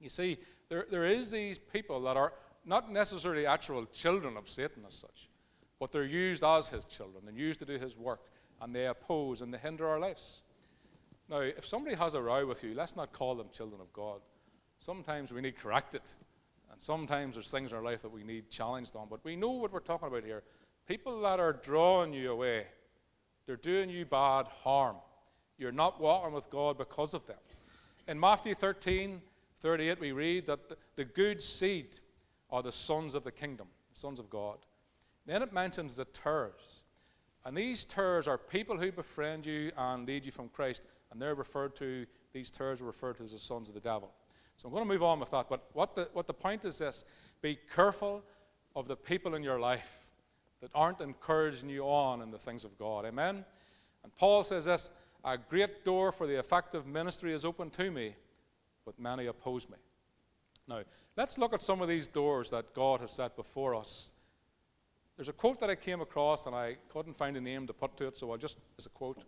You 0.00 0.08
see, 0.08 0.38
there, 0.68 0.86
there 0.90 1.04
is 1.04 1.30
these 1.30 1.58
people 1.58 2.00
that 2.02 2.16
are 2.16 2.32
not 2.64 2.90
necessarily 2.90 3.46
actual 3.46 3.86
children 3.86 4.36
of 4.36 4.48
Satan 4.48 4.82
as 4.86 4.94
such, 4.94 5.28
but 5.78 5.92
they're 5.92 6.04
used 6.04 6.42
as 6.42 6.68
his 6.68 6.84
children 6.84 7.24
and 7.28 7.36
used 7.36 7.60
to 7.60 7.66
do 7.66 7.78
his 7.78 7.96
work, 7.96 8.20
and 8.60 8.74
they 8.74 8.86
oppose 8.86 9.42
and 9.42 9.54
they 9.54 9.58
hinder 9.58 9.86
our 9.86 10.00
lives. 10.00 10.42
Now, 11.28 11.38
if 11.38 11.66
somebody 11.66 11.94
has 11.96 12.14
a 12.14 12.22
row 12.22 12.46
with 12.46 12.64
you, 12.64 12.74
let's 12.74 12.96
not 12.96 13.12
call 13.12 13.36
them 13.36 13.48
children 13.52 13.80
of 13.80 13.92
God. 13.92 14.20
Sometimes 14.78 15.32
we 15.32 15.40
need 15.40 15.56
corrected. 15.56 16.02
Sometimes 16.82 17.36
there's 17.36 17.48
things 17.48 17.70
in 17.70 17.78
our 17.78 17.84
life 17.84 18.02
that 18.02 18.10
we 18.10 18.24
need 18.24 18.50
challenged 18.50 18.96
on. 18.96 19.06
But 19.08 19.24
we 19.24 19.36
know 19.36 19.50
what 19.50 19.72
we're 19.72 19.78
talking 19.78 20.08
about 20.08 20.24
here. 20.24 20.42
People 20.88 21.20
that 21.20 21.38
are 21.38 21.52
drawing 21.52 22.12
you 22.12 22.32
away, 22.32 22.66
they're 23.46 23.54
doing 23.54 23.88
you 23.88 24.04
bad 24.04 24.48
harm. 24.48 24.96
You're 25.58 25.70
not 25.70 26.00
walking 26.00 26.34
with 26.34 26.50
God 26.50 26.78
because 26.78 27.14
of 27.14 27.24
them. 27.28 27.36
In 28.08 28.18
Matthew 28.18 28.56
13, 28.56 29.22
38, 29.60 30.00
we 30.00 30.10
read 30.10 30.46
that 30.46 30.58
the 30.96 31.04
good 31.04 31.40
seed 31.40 32.00
are 32.50 32.64
the 32.64 32.72
sons 32.72 33.14
of 33.14 33.22
the 33.22 33.30
kingdom, 33.30 33.68
the 33.94 34.00
sons 34.00 34.18
of 34.18 34.28
God. 34.28 34.58
Then 35.24 35.40
it 35.40 35.52
mentions 35.52 35.94
the 35.94 36.06
tares. 36.06 36.82
And 37.44 37.56
these 37.56 37.84
tares 37.84 38.26
are 38.26 38.36
people 38.36 38.76
who 38.76 38.90
befriend 38.90 39.46
you 39.46 39.70
and 39.78 40.04
lead 40.04 40.26
you 40.26 40.32
from 40.32 40.48
Christ. 40.48 40.82
And 41.12 41.22
they're 41.22 41.36
referred 41.36 41.76
to, 41.76 42.06
these 42.32 42.50
tares 42.50 42.82
are 42.82 42.86
referred 42.86 43.18
to 43.18 43.22
as 43.22 43.30
the 43.30 43.38
sons 43.38 43.68
of 43.68 43.74
the 43.74 43.80
devil. 43.80 44.12
So 44.56 44.68
I'm 44.68 44.74
going 44.74 44.86
to 44.86 44.92
move 44.92 45.02
on 45.02 45.18
with 45.20 45.30
that. 45.30 45.46
But 45.48 45.64
what 45.72 45.94
the, 45.94 46.08
what 46.12 46.26
the 46.26 46.34
point 46.34 46.64
is 46.64 46.78
this 46.78 47.04
be 47.40 47.58
careful 47.74 48.22
of 48.76 48.88
the 48.88 48.96
people 48.96 49.34
in 49.34 49.42
your 49.42 49.58
life 49.58 50.06
that 50.60 50.70
aren't 50.74 51.00
encouraging 51.00 51.68
you 51.68 51.82
on 51.82 52.22
in 52.22 52.30
the 52.30 52.38
things 52.38 52.64
of 52.64 52.78
God. 52.78 53.04
Amen? 53.04 53.44
And 54.04 54.16
Paul 54.16 54.44
says 54.44 54.64
this 54.64 54.90
a 55.24 55.38
great 55.38 55.84
door 55.84 56.10
for 56.12 56.26
the 56.26 56.38
effective 56.38 56.86
ministry 56.86 57.32
is 57.32 57.44
open 57.44 57.70
to 57.70 57.90
me, 57.90 58.14
but 58.84 58.98
many 58.98 59.26
oppose 59.26 59.68
me. 59.68 59.76
Now, 60.68 60.82
let's 61.16 61.38
look 61.38 61.52
at 61.52 61.62
some 61.62 61.80
of 61.80 61.88
these 61.88 62.08
doors 62.08 62.50
that 62.50 62.74
God 62.74 63.00
has 63.00 63.12
set 63.12 63.36
before 63.36 63.74
us. 63.74 64.12
There's 65.16 65.28
a 65.28 65.32
quote 65.32 65.60
that 65.60 65.70
I 65.70 65.74
came 65.74 66.00
across, 66.00 66.46
and 66.46 66.54
I 66.54 66.76
couldn't 66.88 67.16
find 67.16 67.36
a 67.36 67.40
name 67.40 67.66
to 67.66 67.72
put 67.72 67.96
to 67.98 68.06
it, 68.06 68.16
so 68.16 68.30
I'll 68.30 68.38
just, 68.38 68.58
as 68.78 68.86
a 68.86 68.90
quote. 68.90 69.24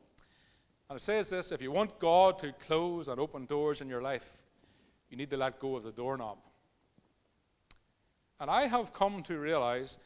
And 0.88 0.96
it 0.96 1.02
says 1.02 1.30
this 1.30 1.52
If 1.52 1.62
you 1.62 1.70
want 1.70 1.98
God 1.98 2.38
to 2.38 2.52
close 2.52 3.08
and 3.08 3.20
open 3.20 3.46
doors 3.46 3.80
in 3.80 3.88
your 3.88 4.02
life, 4.02 4.43
you 5.14 5.18
need 5.18 5.30
to 5.30 5.36
let 5.36 5.60
go 5.60 5.76
of 5.76 5.84
the 5.84 5.92
doorknob. 5.92 6.38
And 8.40 8.50
I 8.50 8.66
have 8.66 8.92
come 8.92 9.22
to 9.22 9.38
realize 9.38 10.00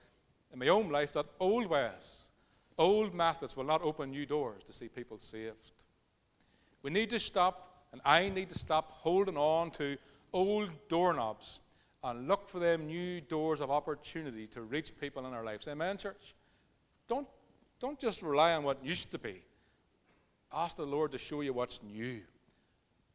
in 0.53 0.59
my 0.59 0.69
own 0.69 0.91
life 0.91 1.15
that 1.15 1.25
old 1.41 1.67
ways, 1.67 2.27
old 2.77 3.15
methods 3.15 3.57
will 3.57 3.65
not 3.65 3.81
open 3.81 4.11
new 4.11 4.27
doors 4.27 4.63
to 4.65 4.73
see 4.75 4.89
people 4.89 5.19
saved. 5.19 5.73
We 6.83 6.91
need 6.91 7.09
to 7.09 7.19
stop, 7.19 7.87
and 7.91 8.03
I 8.05 8.29
need 8.29 8.51
to 8.51 8.59
stop 8.59 8.91
holding 8.91 9.39
on 9.39 9.71
to 9.73 9.97
old 10.35 10.69
doorknobs 10.91 11.61
and 12.05 12.29
look 12.29 12.47
for 12.47 12.59
them 12.59 12.87
new 12.87 13.23
doors 13.23 13.63
of 13.63 13.71
opportunity 13.71 14.47
to 14.49 14.61
reach 14.61 15.01
people 15.01 15.27
in 15.27 15.33
our 15.33 15.43
lives. 15.43 15.69
Amen, 15.69 15.97
church? 15.97 16.35
Don't, 17.09 17.27
Don't 17.81 17.99
just 17.99 18.21
rely 18.21 18.53
on 18.53 18.63
what 18.63 18.85
used 18.85 19.11
to 19.13 19.19
be. 19.19 19.41
Ask 20.53 20.77
the 20.77 20.85
Lord 20.85 21.13
to 21.13 21.19
show 21.19 21.41
you 21.41 21.55
what's 21.55 21.83
new. 21.83 22.21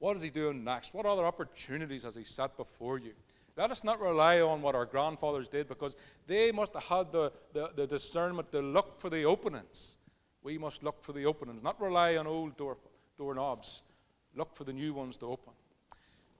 What 0.04 0.18
is 0.18 0.22
He 0.22 0.30
doing 0.30 0.66
next? 0.66 0.94
What 0.94 1.06
other 1.06 1.24
opportunities 1.24 2.04
has 2.04 2.14
He 2.14 2.26
set 2.26 2.58
before 2.58 3.00
you? 3.00 3.14
Let 3.56 3.72
us 3.72 3.86
not 3.86 4.02
rely 4.02 4.42
on 4.42 4.62
what 4.62 4.76
our 4.76 4.84
grandfathers 4.84 5.48
did 5.48 5.70
because 5.70 5.96
they 6.28 6.52
must 6.52 6.74
have 6.74 6.84
had 6.84 7.12
the, 7.14 7.32
the, 7.54 7.72
the 7.74 7.88
discernment 7.88 8.52
to 8.52 8.62
look 8.62 9.00
for 9.00 9.10
the 9.10 9.24
openings. 9.24 9.96
We 10.44 10.58
must 10.58 10.84
look 10.84 11.02
for 11.02 11.14
the 11.14 11.26
openings, 11.26 11.64
not 11.64 11.80
rely 11.80 12.18
on 12.18 12.28
old 12.28 12.58
door, 12.58 12.76
doorknobs. 13.18 13.84
Look 14.36 14.54
for 14.54 14.66
the 14.66 14.74
new 14.74 14.94
ones 14.94 15.16
to 15.18 15.28
open. 15.28 15.54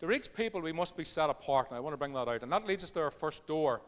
To 0.02 0.08
reach 0.08 0.34
people, 0.34 0.60
we 0.60 0.74
must 0.74 0.98
be 0.98 1.06
set 1.06 1.30
apart, 1.30 1.70
and 1.70 1.78
I 1.78 1.80
want 1.80 1.94
to 1.94 1.98
bring 1.98 2.12
that 2.16 2.28
out. 2.28 2.44
And 2.44 2.52
that 2.52 2.68
leads 2.68 2.84
us 2.84 2.92
to 2.92 3.02
our 3.02 3.12
first 3.12 3.48
door. 3.48 3.80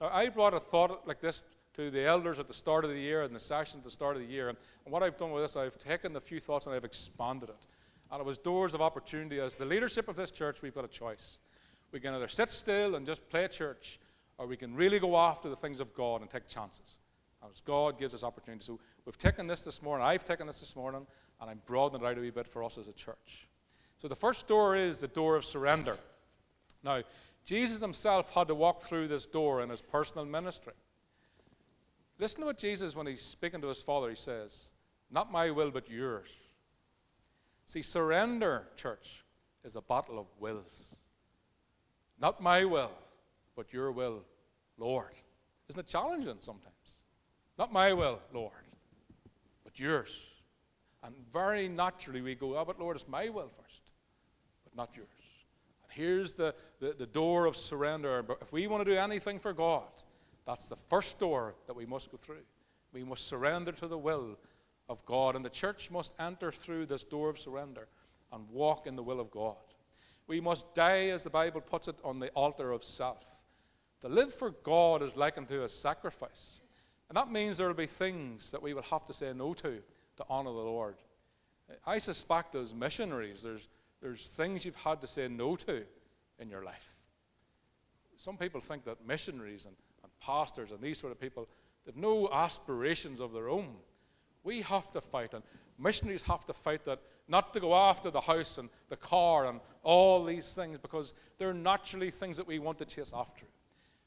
Now, 0.00 0.10
I 0.12 0.28
brought 0.28 0.54
a 0.54 0.60
thought 0.60 1.06
like 1.06 1.20
this 1.20 1.44
to 1.74 1.88
the 1.92 2.04
elders 2.04 2.40
at 2.40 2.48
the 2.48 2.54
start 2.54 2.84
of 2.84 2.90
the 2.90 2.98
year 2.98 3.22
and 3.22 3.32
the 3.32 3.38
session 3.38 3.78
at 3.78 3.84
the 3.84 3.92
start 3.92 4.16
of 4.16 4.22
the 4.22 4.28
year. 4.28 4.48
And 4.48 4.58
what 4.86 5.04
I've 5.04 5.16
done 5.16 5.30
with 5.30 5.44
this, 5.44 5.54
I've 5.54 5.78
taken 5.78 6.12
the 6.12 6.20
few 6.20 6.40
thoughts 6.40 6.66
and 6.66 6.74
I've 6.74 6.84
expanded 6.84 7.50
it. 7.50 7.66
And 8.10 8.20
it 8.20 8.26
was 8.26 8.38
doors 8.38 8.74
of 8.74 8.80
opportunity. 8.80 9.38
As 9.40 9.56
the 9.56 9.64
leadership 9.64 10.08
of 10.08 10.16
this 10.16 10.30
church, 10.30 10.62
we've 10.62 10.74
got 10.74 10.84
a 10.84 10.88
choice. 10.88 11.38
We 11.92 12.00
can 12.00 12.14
either 12.14 12.28
sit 12.28 12.50
still 12.50 12.94
and 12.94 13.06
just 13.06 13.28
play 13.28 13.46
church, 13.48 14.00
or 14.38 14.46
we 14.46 14.56
can 14.56 14.74
really 14.74 14.98
go 14.98 15.16
after 15.16 15.48
the 15.48 15.56
things 15.56 15.80
of 15.80 15.94
God 15.94 16.20
and 16.20 16.30
take 16.30 16.48
chances. 16.48 16.98
As 17.48 17.60
God 17.60 17.98
gives 17.98 18.14
us 18.14 18.22
opportunity. 18.22 18.64
So 18.64 18.78
we've 19.06 19.16
taken 19.16 19.46
this 19.46 19.64
this 19.64 19.82
morning. 19.82 20.06
I've 20.06 20.24
taken 20.24 20.46
this 20.46 20.60
this 20.60 20.76
morning, 20.76 21.06
and 21.40 21.50
I'm 21.50 21.60
broadening 21.66 22.02
it 22.02 22.08
out 22.08 22.18
a 22.18 22.20
wee 22.20 22.30
bit 22.30 22.46
for 22.46 22.62
us 22.62 22.76
as 22.76 22.88
a 22.88 22.92
church. 22.92 23.48
So 23.96 24.08
the 24.08 24.16
first 24.16 24.46
door 24.48 24.76
is 24.76 25.00
the 25.00 25.08
door 25.08 25.36
of 25.36 25.44
surrender. 25.44 25.96
Now, 26.82 27.02
Jesus 27.44 27.80
himself 27.80 28.34
had 28.34 28.48
to 28.48 28.54
walk 28.54 28.80
through 28.80 29.08
this 29.08 29.26
door 29.26 29.62
in 29.62 29.70
his 29.70 29.80
personal 29.80 30.26
ministry. 30.26 30.74
Listen 32.18 32.40
to 32.40 32.46
what 32.46 32.58
Jesus, 32.58 32.94
when 32.94 33.06
he's 33.06 33.22
speaking 33.22 33.60
to 33.62 33.68
his 33.68 33.80
Father, 33.80 34.10
he 34.10 34.16
says, 34.16 34.72
Not 35.10 35.32
my 35.32 35.50
will, 35.50 35.70
but 35.70 35.90
yours. 35.90 36.36
See, 37.70 37.82
surrender, 37.82 38.66
church, 38.74 39.22
is 39.62 39.76
a 39.76 39.80
battle 39.80 40.18
of 40.18 40.26
wills. 40.40 40.96
Not 42.20 42.42
my 42.42 42.64
will, 42.64 42.90
but 43.54 43.72
your 43.72 43.92
will, 43.92 44.24
Lord. 44.76 45.12
Isn't 45.68 45.78
it 45.78 45.86
challenging 45.86 46.38
sometimes? 46.40 46.74
Not 47.56 47.72
my 47.72 47.92
will, 47.92 48.18
Lord, 48.34 48.66
but 49.62 49.78
yours. 49.78 50.30
And 51.04 51.14
very 51.32 51.68
naturally 51.68 52.22
we 52.22 52.34
go, 52.34 52.58
oh, 52.58 52.64
but 52.64 52.80
Lord, 52.80 52.96
it's 52.96 53.06
my 53.06 53.28
will 53.28 53.50
first, 53.50 53.92
but 54.64 54.74
not 54.74 54.96
yours. 54.96 55.06
And 55.84 55.92
here's 55.92 56.32
the, 56.32 56.52
the, 56.80 56.94
the 56.98 57.06
door 57.06 57.46
of 57.46 57.54
surrender. 57.54 58.24
But 58.24 58.38
if 58.40 58.52
we 58.52 58.66
want 58.66 58.84
to 58.84 58.90
do 58.90 58.98
anything 58.98 59.38
for 59.38 59.52
God, 59.52 59.92
that's 60.44 60.66
the 60.66 60.74
first 60.74 61.20
door 61.20 61.54
that 61.68 61.76
we 61.76 61.86
must 61.86 62.10
go 62.10 62.16
through. 62.16 62.42
We 62.92 63.04
must 63.04 63.28
surrender 63.28 63.70
to 63.70 63.86
the 63.86 63.96
will 63.96 64.36
of 64.90 65.02
God. 65.06 65.36
And 65.36 65.44
the 65.44 65.48
church 65.48 65.90
must 65.90 66.12
enter 66.20 66.52
through 66.52 66.86
this 66.86 67.04
door 67.04 67.30
of 67.30 67.38
surrender 67.38 67.88
and 68.32 68.50
walk 68.50 68.86
in 68.86 68.96
the 68.96 69.02
will 69.02 69.20
of 69.20 69.30
God. 69.30 69.56
We 70.26 70.40
must 70.40 70.74
die, 70.74 71.08
as 71.08 71.24
the 71.24 71.30
Bible 71.30 71.60
puts 71.60 71.88
it, 71.88 71.96
on 72.04 72.18
the 72.18 72.28
altar 72.30 72.72
of 72.72 72.84
self. 72.84 73.36
To 74.00 74.08
live 74.08 74.34
for 74.34 74.50
God 74.50 75.02
is 75.02 75.16
likened 75.16 75.48
to 75.48 75.64
a 75.64 75.68
sacrifice. 75.68 76.60
And 77.08 77.16
that 77.16 77.30
means 77.30 77.56
there 77.56 77.68
will 77.68 77.74
be 77.74 77.86
things 77.86 78.50
that 78.50 78.62
we 78.62 78.74
will 78.74 78.82
have 78.82 79.06
to 79.06 79.14
say 79.14 79.32
no 79.32 79.54
to 79.54 79.78
to 80.16 80.24
honor 80.28 80.50
the 80.50 80.58
Lord. 80.58 80.96
I 81.86 81.98
suspect 81.98 82.54
as 82.54 82.74
missionaries, 82.74 83.42
there's, 83.42 83.68
there's 84.02 84.28
things 84.28 84.64
you've 84.64 84.76
had 84.76 85.00
to 85.00 85.06
say 85.06 85.28
no 85.28 85.56
to 85.56 85.84
in 86.38 86.50
your 86.50 86.64
life. 86.64 86.96
Some 88.16 88.36
people 88.36 88.60
think 88.60 88.84
that 88.84 89.06
missionaries 89.06 89.66
and, 89.66 89.74
and 90.02 90.12
pastors 90.20 90.72
and 90.72 90.80
these 90.80 90.98
sort 90.98 91.12
of 91.12 91.20
people, 91.20 91.48
have 91.86 91.96
no 91.96 92.28
aspirations 92.32 93.20
of 93.20 93.32
their 93.32 93.48
own. 93.48 93.68
We 94.42 94.62
have 94.62 94.90
to 94.92 95.00
fight, 95.00 95.34
and 95.34 95.42
missionaries 95.78 96.22
have 96.24 96.44
to 96.46 96.52
fight 96.52 96.84
that 96.84 97.00
not 97.28 97.52
to 97.52 97.60
go 97.60 97.74
after 97.74 98.10
the 98.10 98.20
house 98.20 98.58
and 98.58 98.68
the 98.88 98.96
car 98.96 99.46
and 99.46 99.60
all 99.82 100.24
these 100.24 100.54
things 100.54 100.78
because 100.78 101.14
they're 101.38 101.54
naturally 101.54 102.10
things 102.10 102.36
that 102.36 102.46
we 102.46 102.58
want 102.58 102.78
to 102.78 102.84
chase 102.84 103.12
after. 103.14 103.46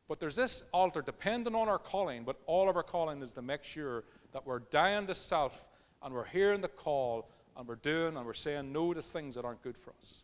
But 0.07 0.19
there's 0.19 0.35
this 0.35 0.69
altar, 0.73 1.01
depending 1.01 1.55
on 1.55 1.69
our 1.69 1.79
calling, 1.79 2.23
but 2.23 2.37
all 2.45 2.69
of 2.69 2.75
our 2.75 2.83
calling 2.83 3.21
is 3.21 3.33
to 3.35 3.41
make 3.41 3.63
sure 3.63 4.03
that 4.33 4.45
we're 4.45 4.59
dying 4.59 5.07
to 5.07 5.15
self 5.15 5.69
and 6.01 6.13
we're 6.13 6.25
hearing 6.25 6.61
the 6.61 6.67
call 6.67 7.29
and 7.55 7.67
we're 7.67 7.75
doing 7.75 8.17
and 8.17 8.25
we're 8.25 8.33
saying 8.33 8.71
no 8.73 8.93
to 8.93 9.01
things 9.01 9.35
that 9.35 9.45
aren't 9.45 9.63
good 9.63 9.77
for 9.77 9.93
us. 9.97 10.23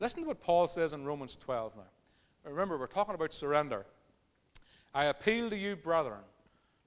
Listen 0.00 0.22
to 0.22 0.28
what 0.28 0.40
Paul 0.40 0.68
says 0.68 0.92
in 0.92 1.04
Romans 1.04 1.34
12 1.36 1.76
now. 1.76 1.82
Remember, 2.50 2.78
we're 2.78 2.86
talking 2.86 3.14
about 3.14 3.32
surrender. 3.32 3.84
I 4.94 5.06
appeal 5.06 5.50
to 5.50 5.56
you, 5.56 5.76
brethren, 5.76 6.20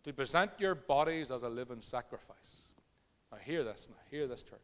to 0.04 0.14
present 0.14 0.52
your 0.58 0.76
bodies 0.76 1.32
as 1.32 1.44
a 1.44 1.50
living 1.50 1.82
sacrifice. 1.82 2.68
Now, 3.32 3.38
hear 3.38 3.64
this 3.64 3.88
now. 3.90 3.98
Hear 4.10 4.28
this, 4.28 4.44
church. 4.44 4.60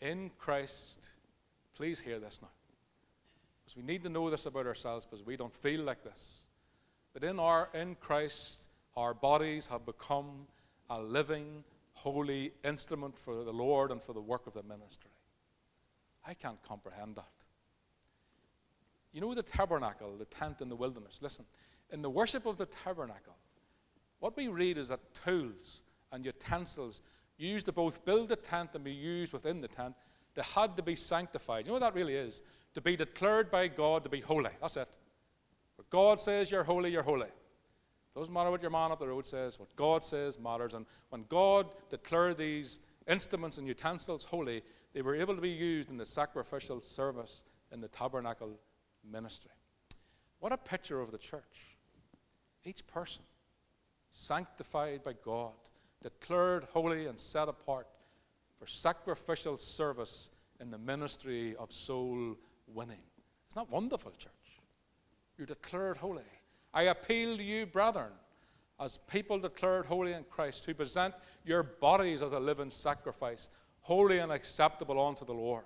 In 0.00 0.30
Christ, 0.38 1.08
please 1.74 2.00
hear 2.00 2.18
this 2.18 2.40
now. 2.42 2.50
Because 3.64 3.76
we 3.76 3.82
need 3.82 4.02
to 4.02 4.08
know 4.08 4.30
this 4.30 4.46
about 4.46 4.66
ourselves 4.66 5.06
because 5.06 5.24
we 5.24 5.36
don't 5.36 5.54
feel 5.54 5.80
like 5.80 6.04
this. 6.04 6.44
But 7.12 7.24
in, 7.24 7.40
our, 7.40 7.68
in 7.74 7.96
Christ, 7.96 8.68
our 8.96 9.14
bodies 9.14 9.66
have 9.68 9.86
become 9.86 10.46
a 10.90 11.00
living, 11.00 11.64
holy 11.94 12.52
instrument 12.64 13.16
for 13.16 13.42
the 13.42 13.52
Lord 13.52 13.90
and 13.90 14.02
for 14.02 14.12
the 14.12 14.20
work 14.20 14.46
of 14.46 14.52
the 14.52 14.62
ministry. 14.62 15.10
I 16.26 16.34
can't 16.34 16.62
comprehend 16.62 17.16
that. 17.16 17.24
You 19.12 19.20
know 19.20 19.32
the 19.34 19.42
tabernacle, 19.42 20.16
the 20.18 20.26
tent 20.26 20.60
in 20.60 20.68
the 20.68 20.76
wilderness? 20.76 21.20
Listen, 21.22 21.46
in 21.90 22.02
the 22.02 22.10
worship 22.10 22.44
of 22.44 22.58
the 22.58 22.66
tabernacle, 22.66 23.35
what 24.20 24.36
we 24.36 24.48
read 24.48 24.78
is 24.78 24.88
that 24.88 25.00
tools 25.14 25.82
and 26.12 26.24
utensils 26.24 27.02
used 27.38 27.66
to 27.66 27.72
both 27.72 28.04
build 28.04 28.28
the 28.28 28.36
tent 28.36 28.70
and 28.74 28.84
be 28.84 28.92
used 28.92 29.32
within 29.32 29.60
the 29.60 29.68
tent, 29.68 29.94
they 30.34 30.42
had 30.42 30.76
to 30.76 30.82
be 30.82 30.96
sanctified. 30.96 31.64
You 31.64 31.68
know 31.68 31.74
what 31.74 31.82
that 31.82 31.94
really 31.94 32.14
is? 32.14 32.42
To 32.74 32.80
be 32.80 32.96
declared 32.96 33.50
by 33.50 33.68
God 33.68 34.04
to 34.04 34.10
be 34.10 34.20
holy. 34.20 34.50
That's 34.60 34.76
it. 34.76 34.96
What 35.76 35.88
God 35.90 36.20
says 36.20 36.50
you're 36.50 36.64
holy, 36.64 36.90
you're 36.90 37.02
holy. 37.02 37.28
Doesn't 38.14 38.32
matter 38.32 38.50
what 38.50 38.62
your 38.62 38.70
man 38.70 38.92
up 38.92 38.98
the 38.98 39.08
road 39.08 39.26
says, 39.26 39.58
what 39.58 39.74
God 39.76 40.02
says 40.02 40.38
matters. 40.38 40.72
And 40.72 40.86
when 41.10 41.24
God 41.28 41.66
declared 41.90 42.38
these 42.38 42.80
instruments 43.06 43.58
and 43.58 43.68
utensils 43.68 44.24
holy, 44.24 44.62
they 44.94 45.02
were 45.02 45.14
able 45.14 45.34
to 45.34 45.40
be 45.40 45.50
used 45.50 45.90
in 45.90 45.98
the 45.98 46.06
sacrificial 46.06 46.80
service 46.80 47.42
in 47.72 47.80
the 47.80 47.88
tabernacle 47.88 48.58
ministry. 49.10 49.50
What 50.38 50.52
a 50.52 50.56
picture 50.56 51.00
of 51.00 51.10
the 51.10 51.18
church. 51.18 51.76
Each 52.64 52.86
person 52.86 53.22
sanctified 54.16 55.04
by 55.04 55.12
God, 55.22 55.52
declared 56.02 56.64
holy 56.72 57.06
and 57.06 57.20
set 57.20 57.48
apart 57.48 57.86
for 58.58 58.66
sacrificial 58.66 59.58
service 59.58 60.30
in 60.58 60.70
the 60.70 60.78
ministry 60.78 61.54
of 61.56 61.70
soul 61.70 62.34
winning. 62.66 63.02
It's 63.46 63.56
not 63.56 63.70
wonderful, 63.70 64.12
church. 64.12 64.32
You're 65.36 65.46
declared 65.46 65.98
holy. 65.98 66.22
I 66.72 66.84
appeal 66.84 67.36
to 67.36 67.42
you, 67.42 67.66
brethren, 67.66 68.10
as 68.80 68.98
people 68.98 69.38
declared 69.38 69.84
holy 69.84 70.14
in 70.14 70.24
Christ, 70.24 70.64
to 70.64 70.74
present 70.74 71.14
your 71.44 71.62
bodies 71.62 72.22
as 72.22 72.32
a 72.32 72.40
living 72.40 72.70
sacrifice, 72.70 73.50
holy 73.82 74.18
and 74.18 74.32
acceptable 74.32 75.04
unto 75.04 75.26
the 75.26 75.34
Lord. 75.34 75.64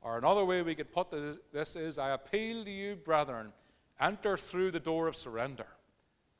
Or 0.00 0.16
another 0.16 0.46
way 0.46 0.62
we 0.62 0.74
could 0.74 0.92
put 0.92 1.10
this, 1.10 1.38
this 1.52 1.76
is 1.76 1.98
I 1.98 2.12
appeal 2.12 2.64
to 2.64 2.70
you, 2.70 2.96
brethren, 2.96 3.52
enter 4.00 4.38
through 4.38 4.70
the 4.70 4.80
door 4.80 5.08
of 5.08 5.14
surrender 5.14 5.66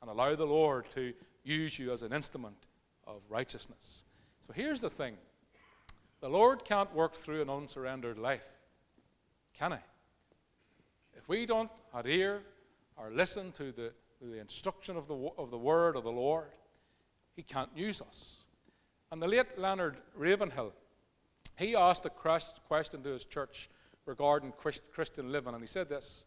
and 0.01 0.09
allow 0.09 0.35
the 0.35 0.45
Lord 0.45 0.89
to 0.91 1.13
use 1.43 1.77
you 1.77 1.91
as 1.91 2.01
an 2.01 2.13
instrument 2.13 2.67
of 3.05 3.23
righteousness. 3.29 4.03
So 4.45 4.53
here's 4.53 4.81
the 4.81 4.89
thing 4.89 5.17
the 6.19 6.29
Lord 6.29 6.65
can't 6.65 6.93
work 6.93 7.13
through 7.13 7.41
an 7.41 7.49
unsurrendered 7.49 8.17
life, 8.17 8.47
can 9.57 9.71
He? 9.73 9.77
If 11.17 11.27
we 11.27 11.45
don't 11.45 11.71
adhere 11.93 12.41
or 12.95 13.11
listen 13.11 13.51
to 13.53 13.71
the, 13.71 13.93
the 14.21 14.39
instruction 14.39 14.97
of 14.97 15.07
the, 15.07 15.29
of 15.37 15.51
the 15.51 15.57
word 15.57 15.95
of 15.95 16.03
the 16.03 16.11
Lord, 16.11 16.47
he 17.35 17.43
can't 17.43 17.69
use 17.75 18.01
us. 18.01 18.43
And 19.11 19.21
the 19.21 19.27
late 19.27 19.57
Leonard 19.57 19.97
Ravenhill, 20.15 20.73
he 21.57 21.75
asked 21.75 22.05
a 22.05 22.09
question 22.09 23.03
to 23.03 23.09
his 23.09 23.25
church 23.25 23.69
regarding 24.05 24.53
Christian 24.91 25.31
living, 25.31 25.53
and 25.53 25.61
he 25.61 25.67
said 25.67 25.89
this 25.89 26.25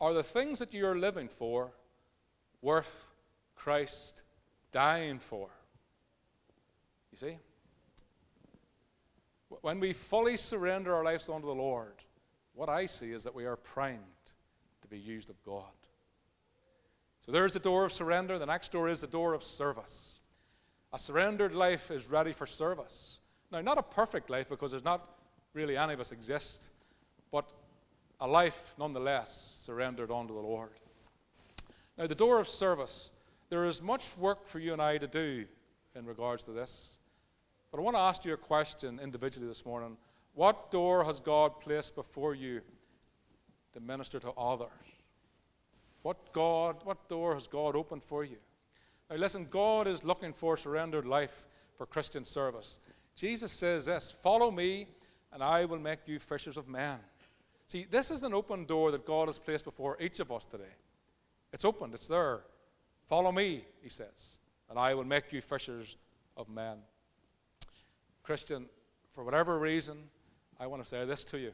Are 0.00 0.12
the 0.12 0.22
things 0.22 0.58
that 0.58 0.72
you 0.72 0.86
are 0.86 0.96
living 0.96 1.28
for 1.28 1.72
worth 2.62 3.12
Christ 3.54 4.22
dying 4.72 5.18
for? 5.18 5.48
You 7.12 7.18
see? 7.18 7.36
When 9.62 9.80
we 9.80 9.92
fully 9.92 10.36
surrender 10.36 10.94
our 10.94 11.04
lives 11.04 11.28
unto 11.28 11.46
the 11.46 11.54
Lord, 11.54 11.94
what 12.54 12.68
I 12.68 12.86
see 12.86 13.12
is 13.12 13.24
that 13.24 13.34
we 13.34 13.46
are 13.46 13.56
primed 13.56 14.00
to 14.82 14.88
be 14.88 14.98
used 14.98 15.28
of 15.30 15.42
God. 15.44 15.64
So 17.24 17.32
there's 17.32 17.52
the 17.52 17.58
door 17.58 17.84
of 17.84 17.92
surrender. 17.92 18.38
The 18.38 18.46
next 18.46 18.72
door 18.72 18.88
is 18.88 19.00
the 19.00 19.06
door 19.06 19.34
of 19.34 19.42
service. 19.42 20.20
A 20.92 20.98
surrendered 20.98 21.54
life 21.54 21.90
is 21.90 22.08
ready 22.08 22.32
for 22.32 22.46
service. 22.46 23.20
Now, 23.52 23.60
not 23.60 23.78
a 23.78 23.82
perfect 23.82 24.30
life 24.30 24.48
because 24.48 24.70
there's 24.70 24.84
not 24.84 25.06
really 25.52 25.76
any 25.76 25.92
of 25.92 26.00
us 26.00 26.12
exist, 26.12 26.70
but 27.30 27.48
a 28.20 28.26
life 28.26 28.72
nonetheless 28.78 29.60
surrendered 29.62 30.10
unto 30.10 30.34
the 30.34 30.40
Lord. 30.40 30.70
Now, 32.00 32.06
the 32.06 32.14
door 32.14 32.40
of 32.40 32.48
service, 32.48 33.12
there 33.50 33.66
is 33.66 33.82
much 33.82 34.16
work 34.16 34.46
for 34.46 34.58
you 34.58 34.72
and 34.72 34.80
I 34.80 34.96
to 34.96 35.06
do 35.06 35.44
in 35.94 36.06
regards 36.06 36.44
to 36.44 36.50
this. 36.50 36.96
But 37.70 37.76
I 37.76 37.82
want 37.82 37.94
to 37.94 38.00
ask 38.00 38.24
you 38.24 38.32
a 38.32 38.38
question 38.38 38.98
individually 39.02 39.46
this 39.46 39.66
morning. 39.66 39.98
What 40.32 40.70
door 40.70 41.04
has 41.04 41.20
God 41.20 41.60
placed 41.60 41.94
before 41.94 42.34
you 42.34 42.62
to 43.74 43.80
minister 43.80 44.18
to 44.20 44.30
others? 44.30 44.70
What 46.00 46.32
God, 46.32 46.76
what 46.84 47.06
door 47.10 47.34
has 47.34 47.46
God 47.46 47.76
opened 47.76 48.02
for 48.02 48.24
you? 48.24 48.38
Now 49.10 49.16
listen, 49.16 49.46
God 49.50 49.86
is 49.86 50.02
looking 50.02 50.32
for 50.32 50.56
surrendered 50.56 51.06
life 51.06 51.48
for 51.76 51.84
Christian 51.84 52.24
service. 52.24 52.78
Jesus 53.14 53.52
says 53.52 53.84
this, 53.84 54.10
follow 54.10 54.50
me 54.50 54.86
and 55.34 55.42
I 55.42 55.66
will 55.66 55.78
make 55.78 56.08
you 56.08 56.18
fishers 56.18 56.56
of 56.56 56.66
men. 56.66 56.98
See, 57.66 57.86
this 57.90 58.10
is 58.10 58.22
an 58.22 58.32
open 58.32 58.64
door 58.64 58.90
that 58.90 59.04
God 59.04 59.28
has 59.28 59.38
placed 59.38 59.66
before 59.66 59.98
each 60.00 60.18
of 60.18 60.32
us 60.32 60.46
today. 60.46 60.64
It's 61.52 61.64
open, 61.64 61.92
it's 61.92 62.08
there. 62.08 62.40
Follow 63.06 63.32
me, 63.32 63.64
he 63.82 63.88
says, 63.88 64.38
and 64.68 64.78
I 64.78 64.94
will 64.94 65.04
make 65.04 65.32
you 65.32 65.40
fishers 65.40 65.96
of 66.36 66.48
men. 66.48 66.78
Christian, 68.22 68.66
for 69.10 69.24
whatever 69.24 69.58
reason, 69.58 69.96
I 70.58 70.66
want 70.66 70.82
to 70.82 70.88
say 70.88 71.04
this 71.04 71.24
to 71.24 71.38
you. 71.38 71.52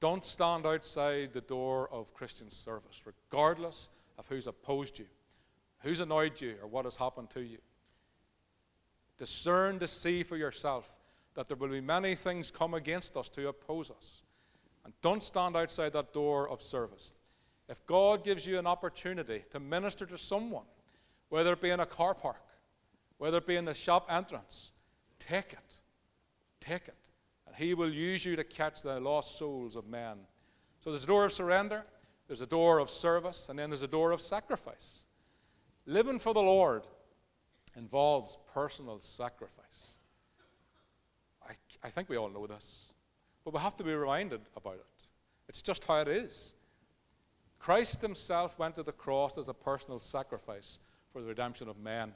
Don't 0.00 0.24
stand 0.24 0.66
outside 0.66 1.32
the 1.32 1.42
door 1.42 1.88
of 1.92 2.14
Christian 2.14 2.50
service, 2.50 3.02
regardless 3.04 3.90
of 4.18 4.26
who's 4.26 4.46
opposed 4.46 4.98
you, 4.98 5.06
who's 5.80 6.00
annoyed 6.00 6.40
you, 6.40 6.56
or 6.62 6.66
what 6.66 6.86
has 6.86 6.96
happened 6.96 7.30
to 7.30 7.42
you. 7.42 7.58
Discern 9.18 9.78
to 9.78 9.86
see 9.86 10.22
for 10.22 10.38
yourself 10.38 10.96
that 11.34 11.46
there 11.46 11.56
will 11.56 11.68
be 11.68 11.80
many 11.80 12.14
things 12.14 12.50
come 12.50 12.74
against 12.74 13.16
us 13.16 13.28
to 13.28 13.48
oppose 13.48 13.90
us. 13.90 14.22
And 14.84 14.94
don't 15.02 15.22
stand 15.22 15.56
outside 15.56 15.92
that 15.92 16.14
door 16.14 16.48
of 16.48 16.62
service. 16.62 17.12
If 17.70 17.86
God 17.86 18.24
gives 18.24 18.44
you 18.44 18.58
an 18.58 18.66
opportunity 18.66 19.44
to 19.50 19.60
minister 19.60 20.04
to 20.04 20.18
someone, 20.18 20.64
whether 21.28 21.52
it 21.52 21.60
be 21.60 21.70
in 21.70 21.78
a 21.78 21.86
car 21.86 22.14
park, 22.14 22.42
whether 23.18 23.38
it 23.38 23.46
be 23.46 23.54
in 23.54 23.64
the 23.64 23.74
shop 23.74 24.08
entrance, 24.10 24.72
take 25.20 25.52
it. 25.52 25.80
Take 26.58 26.88
it. 26.88 26.96
And 27.46 27.54
He 27.54 27.74
will 27.74 27.92
use 27.92 28.24
you 28.24 28.34
to 28.34 28.42
catch 28.42 28.82
the 28.82 28.98
lost 28.98 29.38
souls 29.38 29.76
of 29.76 29.86
men. 29.86 30.16
So 30.80 30.90
there's 30.90 31.04
a 31.04 31.06
door 31.06 31.24
of 31.24 31.32
surrender, 31.32 31.84
there's 32.26 32.40
a 32.40 32.46
door 32.46 32.80
of 32.80 32.90
service, 32.90 33.50
and 33.50 33.58
then 33.58 33.70
there's 33.70 33.82
a 33.82 33.88
door 33.88 34.10
of 34.10 34.20
sacrifice. 34.20 35.02
Living 35.86 36.18
for 36.18 36.34
the 36.34 36.42
Lord 36.42 36.82
involves 37.76 38.36
personal 38.52 38.98
sacrifice. 38.98 39.98
I, 41.48 41.52
I 41.84 41.88
think 41.88 42.08
we 42.08 42.16
all 42.16 42.30
know 42.30 42.48
this, 42.48 42.92
but 43.44 43.54
we 43.54 43.60
have 43.60 43.76
to 43.76 43.84
be 43.84 43.94
reminded 43.94 44.40
about 44.56 44.74
it. 44.74 45.08
It's 45.48 45.62
just 45.62 45.84
how 45.84 46.00
it 46.00 46.08
is. 46.08 46.56
Christ 47.60 48.00
himself 48.00 48.58
went 48.58 48.74
to 48.76 48.82
the 48.82 48.90
cross 48.90 49.36
as 49.38 49.48
a 49.48 49.54
personal 49.54 50.00
sacrifice 50.00 50.80
for 51.12 51.20
the 51.20 51.28
redemption 51.28 51.68
of 51.68 51.78
men. 51.78 52.12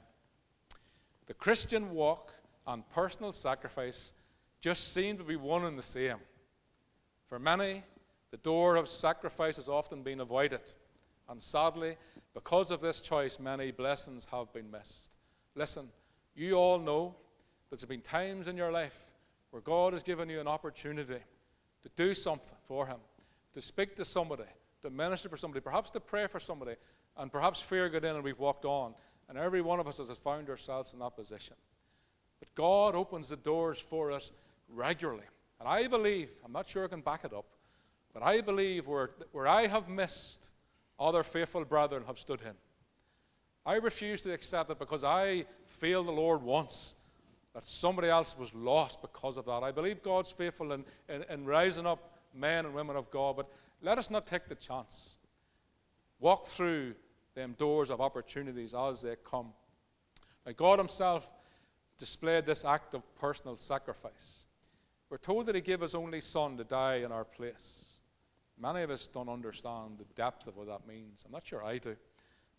The 1.27 1.35
Christian 1.35 1.91
walk 1.91 2.33
and 2.67 2.87
personal 2.89 3.31
sacrifice 3.31 4.13
just 4.59 4.91
seem 4.91 5.17
to 5.17 5.23
be 5.23 5.35
one 5.35 5.63
and 5.65 5.77
the 5.77 5.83
same. 5.83 6.17
For 7.27 7.37
many, 7.37 7.83
the 8.31 8.37
door 8.37 8.75
of 8.75 8.87
sacrifice 8.87 9.57
has 9.57 9.69
often 9.69 10.01
been 10.01 10.19
avoided. 10.19 10.73
And 11.29 11.41
sadly, 11.41 11.95
because 12.33 12.71
of 12.71 12.81
this 12.81 12.99
choice, 12.99 13.39
many 13.39 13.71
blessings 13.71 14.25
have 14.31 14.51
been 14.51 14.69
missed. 14.71 15.15
Listen, 15.53 15.85
you 16.35 16.55
all 16.55 16.79
know 16.79 17.15
that 17.69 17.79
there's 17.79 17.87
been 17.87 18.01
times 18.01 18.47
in 18.47 18.57
your 18.57 18.71
life 18.71 18.99
where 19.51 19.61
God 19.61 19.93
has 19.93 20.01
given 20.01 20.27
you 20.27 20.39
an 20.39 20.47
opportunity 20.47 21.19
to 21.83 21.89
do 21.95 22.15
something 22.15 22.57
for 22.63 22.87
Him, 22.87 22.97
to 23.53 23.61
speak 23.61 23.95
to 23.95 24.05
somebody, 24.05 24.43
to 24.85 24.89
minister 24.89 25.29
for 25.29 25.37
somebody, 25.37 25.61
perhaps 25.61 25.91
to 25.91 25.99
pray 25.99 26.27
for 26.27 26.39
somebody, 26.39 26.75
and 27.17 27.31
perhaps 27.31 27.61
fear 27.61 27.89
got 27.89 28.03
in 28.03 28.15
and 28.15 28.23
we've 28.23 28.39
walked 28.39 28.65
on. 28.65 28.93
And 29.27 29.37
every 29.37 29.61
one 29.61 29.79
of 29.79 29.87
us 29.87 29.97
has 29.97 30.09
found 30.17 30.49
ourselves 30.49 30.93
in 30.93 30.99
that 30.99 31.15
position. 31.15 31.55
But 32.39 32.53
God 32.55 32.95
opens 32.95 33.29
the 33.29 33.37
doors 33.37 33.79
for 33.79 34.11
us 34.11 34.31
regularly. 34.69 35.23
And 35.59 35.67
I 35.67 35.87
believe, 35.87 36.29
I'm 36.43 36.51
not 36.51 36.67
sure 36.67 36.85
I 36.85 36.87
can 36.87 37.01
back 37.01 37.23
it 37.23 37.33
up, 37.33 37.45
but 38.13 38.23
I 38.23 38.41
believe 38.41 38.87
where, 38.87 39.11
where 39.31 39.47
I 39.47 39.67
have 39.67 39.89
missed, 39.89 40.51
other 40.99 41.23
faithful 41.23 41.65
brethren 41.65 42.03
have 42.07 42.19
stood 42.19 42.41
in. 42.41 42.53
I 43.65 43.75
refuse 43.75 44.21
to 44.21 44.33
accept 44.33 44.69
it 44.69 44.79
because 44.79 45.03
I 45.03 45.45
failed 45.65 46.07
the 46.07 46.11
Lord 46.11 46.43
once 46.43 46.95
that 47.53 47.63
somebody 47.63 48.09
else 48.09 48.37
was 48.37 48.53
lost 48.53 49.01
because 49.01 49.37
of 49.37 49.45
that. 49.45 49.63
I 49.63 49.71
believe 49.71 50.03
God's 50.03 50.29
faithful 50.31 50.73
in, 50.73 50.85
in, 51.09 51.23
in 51.29 51.45
rising 51.45 51.87
up 51.87 52.19
men 52.33 52.65
and 52.65 52.75
women 52.75 52.95
of 52.95 53.09
God, 53.09 53.37
but 53.37 53.49
let 53.81 53.97
us 53.97 54.09
not 54.09 54.25
take 54.25 54.47
the 54.47 54.55
chance. 54.55 55.17
Walk 56.19 56.45
through 56.45 56.95
them 57.33 57.55
doors 57.57 57.91
of 57.91 58.01
opportunities 58.01 58.73
as 58.73 59.01
they 59.01 59.15
come. 59.23 59.53
Now, 60.45 60.53
God 60.53 60.79
Himself 60.79 61.31
displayed 61.97 62.45
this 62.45 62.65
act 62.65 62.93
of 62.93 63.03
personal 63.15 63.57
sacrifice. 63.57 64.45
We're 65.09 65.17
told 65.17 65.45
that 65.45 65.55
He 65.55 65.61
gave 65.61 65.81
His 65.81 65.95
only 65.95 66.21
Son 66.21 66.57
to 66.57 66.63
die 66.63 66.95
in 66.95 67.11
our 67.11 67.25
place. 67.25 67.97
Many 68.57 68.83
of 68.83 68.89
us 68.89 69.07
don't 69.07 69.29
understand 69.29 69.97
the 69.97 70.05
depth 70.15 70.47
of 70.47 70.55
what 70.55 70.67
that 70.67 70.87
means. 70.87 71.23
I'm 71.25 71.31
not 71.31 71.45
sure 71.45 71.63
I 71.63 71.77
do, 71.77 71.95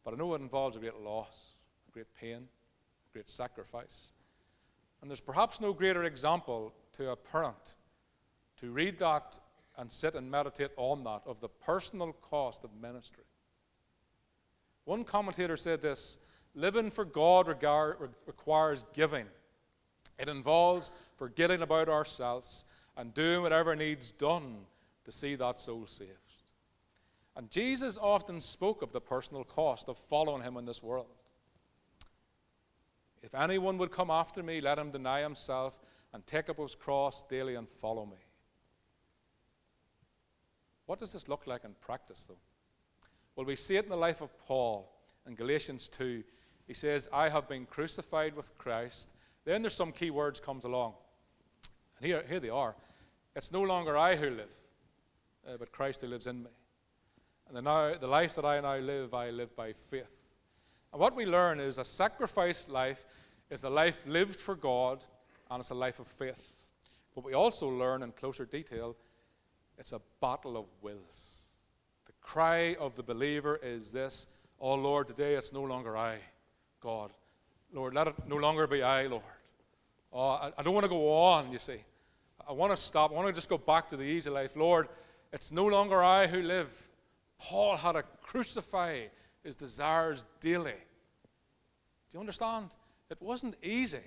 but 0.04 0.14
I 0.14 0.16
know 0.16 0.34
it 0.34 0.42
involves 0.42 0.76
a 0.76 0.78
great 0.78 1.00
loss, 1.00 1.54
a 1.88 1.92
great 1.92 2.14
pain, 2.20 2.36
a 2.36 3.12
great 3.12 3.30
sacrifice. 3.30 4.12
And 5.00 5.10
there's 5.10 5.20
perhaps 5.20 5.60
no 5.60 5.72
greater 5.72 6.04
example 6.04 6.74
to 6.94 7.10
a 7.10 7.16
parent 7.16 7.76
to 8.58 8.70
read 8.70 8.98
that 8.98 9.38
and 9.78 9.90
sit 9.90 10.14
and 10.14 10.30
meditate 10.30 10.70
on 10.76 11.04
that 11.04 11.22
of 11.26 11.40
the 11.40 11.48
personal 11.48 12.12
cost 12.12 12.64
of 12.64 12.70
ministry. 12.80 13.24
One 14.84 15.04
commentator 15.04 15.56
said 15.56 15.82
this 15.82 16.18
living 16.54 16.90
for 16.90 17.04
God 17.04 17.48
regard, 17.48 17.96
requires 18.26 18.84
giving, 18.94 19.26
it 20.18 20.28
involves 20.28 20.90
forgetting 21.16 21.62
about 21.62 21.88
ourselves 21.88 22.64
and 22.96 23.12
doing 23.12 23.42
whatever 23.42 23.76
needs 23.76 24.10
done 24.12 24.56
to 25.04 25.12
see 25.12 25.34
that 25.34 25.58
soul 25.58 25.86
saved. 25.86 26.10
And 27.36 27.50
Jesus 27.50 27.98
often 27.98 28.40
spoke 28.40 28.80
of 28.80 28.92
the 28.92 29.00
personal 29.00 29.44
cost 29.44 29.88
of 29.88 29.98
following 29.98 30.42
him 30.42 30.56
in 30.56 30.64
this 30.64 30.82
world. 30.82 31.06
If 33.22 33.34
anyone 33.34 33.76
would 33.78 33.90
come 33.90 34.10
after 34.10 34.42
me, 34.42 34.60
let 34.60 34.78
him 34.78 34.90
deny 34.90 35.20
himself 35.20 35.78
and 36.14 36.26
take 36.26 36.48
up 36.48 36.58
his 36.58 36.74
cross 36.74 37.22
daily 37.28 37.56
and 37.56 37.68
follow 37.68 38.06
me. 38.06 38.16
What 40.86 40.98
does 40.98 41.12
this 41.12 41.28
look 41.28 41.46
like 41.46 41.64
in 41.64 41.74
practice, 41.80 42.26
though? 42.26 42.38
Well, 43.34 43.46
we 43.46 43.56
see 43.56 43.76
it 43.76 43.84
in 43.84 43.90
the 43.90 43.96
life 43.96 44.22
of 44.22 44.36
Paul 44.38 44.90
in 45.26 45.34
Galatians 45.34 45.88
2. 45.88 46.22
He 46.66 46.74
says, 46.74 47.08
I 47.12 47.28
have 47.28 47.48
been 47.48 47.66
crucified 47.66 48.34
with 48.34 48.56
Christ. 48.56 49.10
Then 49.44 49.62
there's 49.62 49.74
some 49.74 49.92
key 49.92 50.10
words 50.10 50.40
comes 50.40 50.64
along. 50.64 50.94
And 51.98 52.06
here, 52.06 52.24
here 52.28 52.40
they 52.40 52.48
are. 52.48 52.74
It's 53.34 53.52
no 53.52 53.62
longer 53.62 53.96
I 53.96 54.16
who 54.16 54.30
live, 54.30 54.52
uh, 55.46 55.56
but 55.58 55.72
Christ 55.72 56.00
who 56.00 56.06
lives 56.06 56.26
in 56.26 56.44
me. 56.44 56.50
And 57.48 57.56
the, 57.56 57.62
now, 57.62 57.94
the 57.94 58.06
life 58.06 58.34
that 58.36 58.44
I 58.44 58.60
now 58.60 58.76
live, 58.78 59.12
I 59.12 59.30
live 59.30 59.54
by 59.54 59.72
faith. 59.72 60.24
And 60.92 61.00
what 61.00 61.14
we 61.14 61.26
learn 61.26 61.60
is 61.60 61.78
a 61.78 61.84
sacrificed 61.84 62.70
life 62.70 63.04
is 63.50 63.64
a 63.64 63.70
life 63.70 64.06
lived 64.06 64.36
for 64.36 64.54
God, 64.54 65.04
and 65.50 65.60
it's 65.60 65.70
a 65.70 65.74
life 65.74 66.00
of 66.00 66.08
faith. 66.08 66.66
But 67.14 67.24
we 67.24 67.34
also 67.34 67.68
learn 67.68 68.02
in 68.02 68.12
closer 68.12 68.44
detail 68.44 68.96
it's 69.78 69.92
a 69.92 70.00
battle 70.20 70.56
of 70.56 70.66
wills. 70.82 71.50
The 72.06 72.12
cry 72.20 72.74
of 72.76 72.94
the 72.94 73.02
believer 73.02 73.58
is 73.62 73.92
this 73.92 74.28
Oh 74.58 74.74
Lord, 74.74 75.06
today 75.06 75.34
it's 75.34 75.52
no 75.52 75.62
longer 75.62 75.96
I, 75.96 76.16
God. 76.80 77.12
Lord, 77.72 77.94
let 77.94 78.06
it 78.06 78.14
no 78.26 78.36
longer 78.36 78.66
be 78.66 78.82
I, 78.82 79.06
Lord. 79.06 79.22
Oh, 80.12 80.30
I, 80.30 80.52
I 80.56 80.62
don't 80.62 80.72
want 80.72 80.84
to 80.84 80.90
go 80.90 81.12
on, 81.12 81.52
you 81.52 81.58
see. 81.58 81.80
I 82.48 82.52
want 82.52 82.72
to 82.72 82.76
stop. 82.76 83.10
I 83.10 83.14
want 83.14 83.28
to 83.28 83.34
just 83.34 83.48
go 83.48 83.58
back 83.58 83.88
to 83.90 83.96
the 83.96 84.04
easy 84.04 84.30
life. 84.30 84.56
Lord, 84.56 84.88
it's 85.32 85.52
no 85.52 85.66
longer 85.66 86.02
I 86.02 86.26
who 86.26 86.42
live. 86.42 86.88
Paul 87.38 87.76
had 87.76 87.92
to 87.92 88.04
crucify 88.22 89.00
his 89.42 89.56
desires 89.56 90.24
daily. 90.40 90.70
Do 90.70 92.14
you 92.14 92.20
understand? 92.20 92.68
It 93.10 93.20
wasn't 93.20 93.56
easy. 93.62 94.00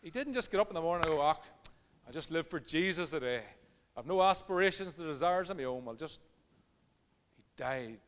He 0.00 0.10
didn't 0.10 0.34
just 0.34 0.50
get 0.50 0.60
up 0.60 0.68
in 0.68 0.74
the 0.74 0.80
morning 0.80 1.04
and 1.04 1.14
go, 1.14 1.20
oh, 1.20 1.36
I 2.08 2.12
just 2.12 2.30
live 2.30 2.46
for 2.46 2.60
Jesus 2.60 3.10
today. 3.10 3.42
I've 3.98 4.06
no 4.06 4.22
aspirations, 4.22 4.96
no 4.96 5.06
desires 5.06 5.50
of 5.50 5.56
my 5.56 5.64
own. 5.64 5.82
I'll 5.88 5.94
just. 5.94 6.20
He 7.36 7.42
died. 7.56 7.98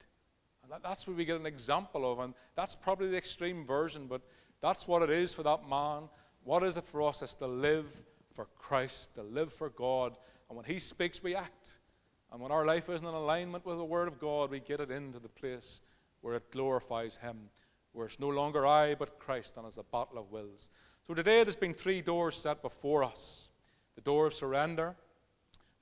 And 0.63 0.71
that, 0.71 0.85
that's 0.85 1.07
where 1.09 1.17
we 1.17 1.25
get 1.25 1.41
an 1.41 1.47
example 1.47 2.11
of. 2.11 2.21
And 2.21 2.33
that's 2.55 2.77
probably 2.77 3.09
the 3.09 3.17
extreme 3.17 3.67
version, 3.67 4.07
but 4.07 4.23
that's 4.61 4.87
what 4.87 5.03
it 5.03 5.11
is 5.11 5.35
for 5.35 5.43
that 5.43 5.69
man. 5.69 6.05
What 6.45 6.63
is 6.63 6.77
it 6.77 6.85
for 6.85 7.03
us? 7.03 7.23
It's 7.23 7.35
to 7.37 7.47
live 7.49 7.93
for 8.35 8.47
Christ, 8.57 9.17
to 9.17 9.23
live 9.23 9.53
for 9.53 9.71
God. 9.71 10.17
And 10.49 10.57
when 10.57 10.65
He 10.65 10.79
speaks, 10.79 11.25
we 11.25 11.35
act. 11.35 11.79
And 12.33 12.41
when 12.41 12.53
our 12.53 12.65
life 12.65 12.89
isn't 12.89 13.07
in 13.07 13.15
alignment 13.15 13.67
with 13.67 13.79
the 13.79 13.85
Word 13.85 14.07
of 14.07 14.21
God, 14.21 14.51
we 14.51 14.61
get 14.61 14.79
it 14.79 14.93
into 14.93 15.19
the 15.19 15.29
place 15.29 15.81
where 16.21 16.37
it 16.37 16.53
glorifies 16.53 17.17
Him, 17.17 17.37
where 17.95 18.07
it's 18.07 18.21
no 18.21 18.29
longer 18.29 18.65
I, 18.65 18.95
but 18.95 19.19
Christ, 19.19 19.57
and 19.57 19.67
it's 19.67 19.79
a 19.79 19.83
battle 19.83 20.19
of 20.19 20.31
wills. 20.31 20.71
So 21.05 21.15
today 21.15 21.43
there's 21.43 21.57
been 21.57 21.75
three 21.75 22.01
doors 22.01 22.37
set 22.37 22.63
before 22.63 23.03
us 23.03 23.49
the 23.97 24.01
door 24.03 24.29
of 24.29 24.35
surrender, 24.35 24.95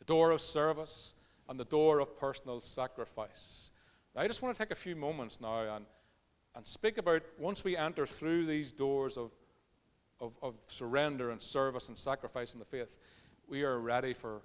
door 0.09 0.33
of 0.33 0.41
service 0.41 1.15
and 1.49 1.61
the 1.61 1.65
door 1.65 2.01
of 2.01 2.17
personal 2.17 2.61
sacrifice. 2.61 3.71
Now, 4.17 4.23
I 4.23 4.27
just 4.27 4.43
want 4.43 4.57
to 4.57 4.61
take 4.61 4.73
a 4.73 4.75
few 4.75 4.97
moments 4.97 5.41
now 5.41 5.77
and, 5.77 5.87
and 6.57 6.67
speak 6.67 6.99
about 6.99 7.23
once 7.39 7.63
we 7.63 7.77
enter 7.77 8.07
through 8.07 8.47
these 8.47 8.73
doors 8.73 9.17
of 9.17 9.31
of, 10.21 10.33
of 10.43 10.55
surrender 10.67 11.31
and 11.31 11.41
service 11.41 11.89
and 11.89 11.97
sacrifice 11.97 12.55
in 12.55 12.59
the 12.59 12.65
faith, 12.65 12.99
we 13.49 13.63
are 13.63 13.79
ready 13.79 14.13
for 14.13 14.43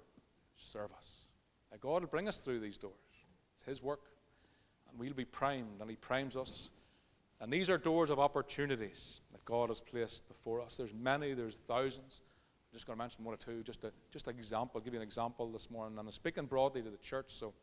service. 0.56 1.24
That 1.70 1.80
God 1.80 2.02
will 2.02 2.08
bring 2.08 2.28
us 2.28 2.38
through 2.38 2.60
these 2.60 2.78
doors. 2.78 2.94
It's 3.56 3.64
His 3.64 3.82
work. 3.82 4.02
And 4.88 4.98
we'll 4.98 5.14
be 5.14 5.24
primed, 5.24 5.80
and 5.80 5.90
He 5.90 5.96
primes 5.96 6.36
us. 6.36 6.70
And 7.40 7.52
these 7.52 7.68
are 7.68 7.78
doors 7.78 8.10
of 8.10 8.20
opportunities 8.20 9.20
that 9.32 9.44
God 9.44 9.68
has 9.68 9.80
placed 9.80 10.28
before 10.28 10.60
us. 10.60 10.76
There's 10.76 10.94
many, 10.94 11.34
there's 11.34 11.56
thousands. 11.56 12.22
I'm 12.74 12.76
just 12.76 12.88
going 12.88 12.98
to 12.98 13.04
mention 13.04 13.22
one 13.22 13.34
or 13.34 13.36
two, 13.36 13.62
just, 13.62 13.84
a, 13.84 13.92
just 14.10 14.26
an 14.26 14.34
example. 14.36 14.72
I'll 14.74 14.80
give 14.84 14.94
you 14.94 14.98
an 14.98 15.06
example 15.06 15.48
this 15.52 15.70
morning. 15.70 15.96
And 15.96 16.08
I'm 16.08 16.10
speaking 16.10 16.46
broadly 16.46 16.82
to 16.82 16.90
the 16.90 16.96
church. 16.96 17.26
So 17.28 17.54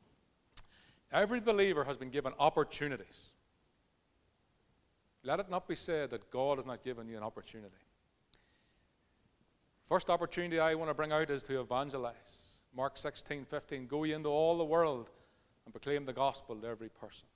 every 1.12 1.42
believer 1.42 1.84
has 1.84 1.98
been 1.98 2.12
given 2.12 2.32
opportunities. 2.40 3.32
Let 5.26 5.42
it 5.42 5.50
not 5.50 5.68
be 5.68 5.76
said 5.76 6.12
that 6.12 6.32
God 6.32 6.60
has 6.60 6.66
not 6.66 6.82
given 6.82 7.10
you 7.10 7.18
an 7.18 7.24
opportunity. 7.24 7.76
First 9.86 10.10
opportunity 10.10 10.62
I 10.62 10.76
want 10.76 10.90
to 10.90 10.94
bring 10.94 11.12
out 11.12 11.30
is 11.30 11.44
to 11.44 11.60
evangelize. 11.60 12.62
Mark 12.74 12.96
16, 12.96 13.44
15. 13.44 13.88
Go 13.88 14.06
ye 14.06 14.14
into 14.14 14.30
all 14.30 14.58
the 14.58 14.64
world 14.64 15.10
and 15.66 15.74
proclaim 15.74 16.06
the 16.06 16.14
gospel 16.14 16.56
to 16.56 16.68
every 16.68 16.88
person. 16.88 17.28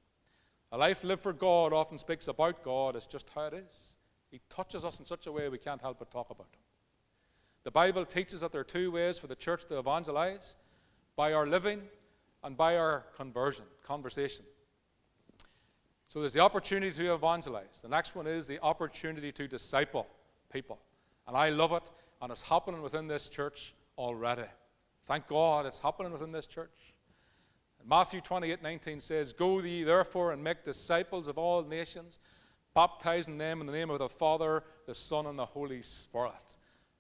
A 0.72 0.78
life 0.78 1.04
lived 1.04 1.24
for 1.24 1.34
God 1.34 1.74
often 1.74 1.98
speaks 1.98 2.30
about 2.30 2.64
God. 2.64 2.96
It's 2.96 3.06
just 3.06 3.30
how 3.36 3.48
it 3.48 3.54
is. 3.68 3.98
He 4.32 4.40
touches 4.50 4.86
us 4.86 5.00
in 5.00 5.06
such 5.06 5.28
a 5.28 5.32
way 5.34 5.50
we 5.50 5.58
can't 5.58 5.82
help 5.82 6.00
but 6.00 6.10
talk 6.10 6.30
about 6.30 6.48
Him. 6.54 6.62
The 7.66 7.72
Bible 7.72 8.06
teaches 8.06 8.42
that 8.42 8.52
there 8.52 8.62
are 8.62 8.64
two 8.64 8.92
ways 8.92 9.18
for 9.18 9.26
the 9.26 9.36
church 9.36 9.66
to 9.66 9.80
evangelize 9.80 10.56
by 11.16 11.34
our 11.34 11.48
living 11.48 11.82
and 12.44 12.56
by 12.56 12.78
our 12.78 13.06
conversion, 13.18 13.66
conversation. 13.84 14.46
So 16.08 16.20
there's 16.20 16.34
the 16.34 16.42
opportunity 16.42 16.96
to 16.96 17.16
evangelize. 17.16 17.82
The 17.82 17.90
next 17.90 18.16
one 18.16 18.28
is 18.28 18.46
the 18.46 18.62
opportunity 18.62 19.32
to 19.32 19.48
disciple 19.48 20.06
people. 20.54 20.80
And 21.28 21.36
I 21.36 21.50
love 21.50 21.72
it, 21.72 21.90
and 22.22 22.32
it's 22.32 22.44
happening 22.44 22.84
within 22.84 23.08
this 23.08 23.28
church 23.30 23.74
already. 23.98 24.46
Thank 25.06 25.26
God 25.26 25.66
it's 25.66 25.80
happening 25.80 26.12
within 26.12 26.32
this 26.32 26.46
church. 26.46 26.94
Matthew 27.84 28.22
28 28.22 28.62
19 28.62 29.00
says, 29.00 29.34
Go 29.34 29.60
ye 29.60 29.84
therefore 29.84 30.34
and 30.34 30.44
make 30.44 30.64
disciples 30.64 31.28
of 31.28 31.40
all 31.40 31.64
nations, 31.64 32.20
baptizing 32.76 33.40
them 33.40 33.60
in 33.60 33.68
the 33.68 33.74
name 33.74 33.90
of 33.90 33.98
the 33.98 34.10
Father, 34.10 34.64
the 34.86 34.94
Son, 34.94 35.26
and 35.26 35.38
the 35.38 35.46
Holy 35.46 35.82
Spirit. 35.82 36.58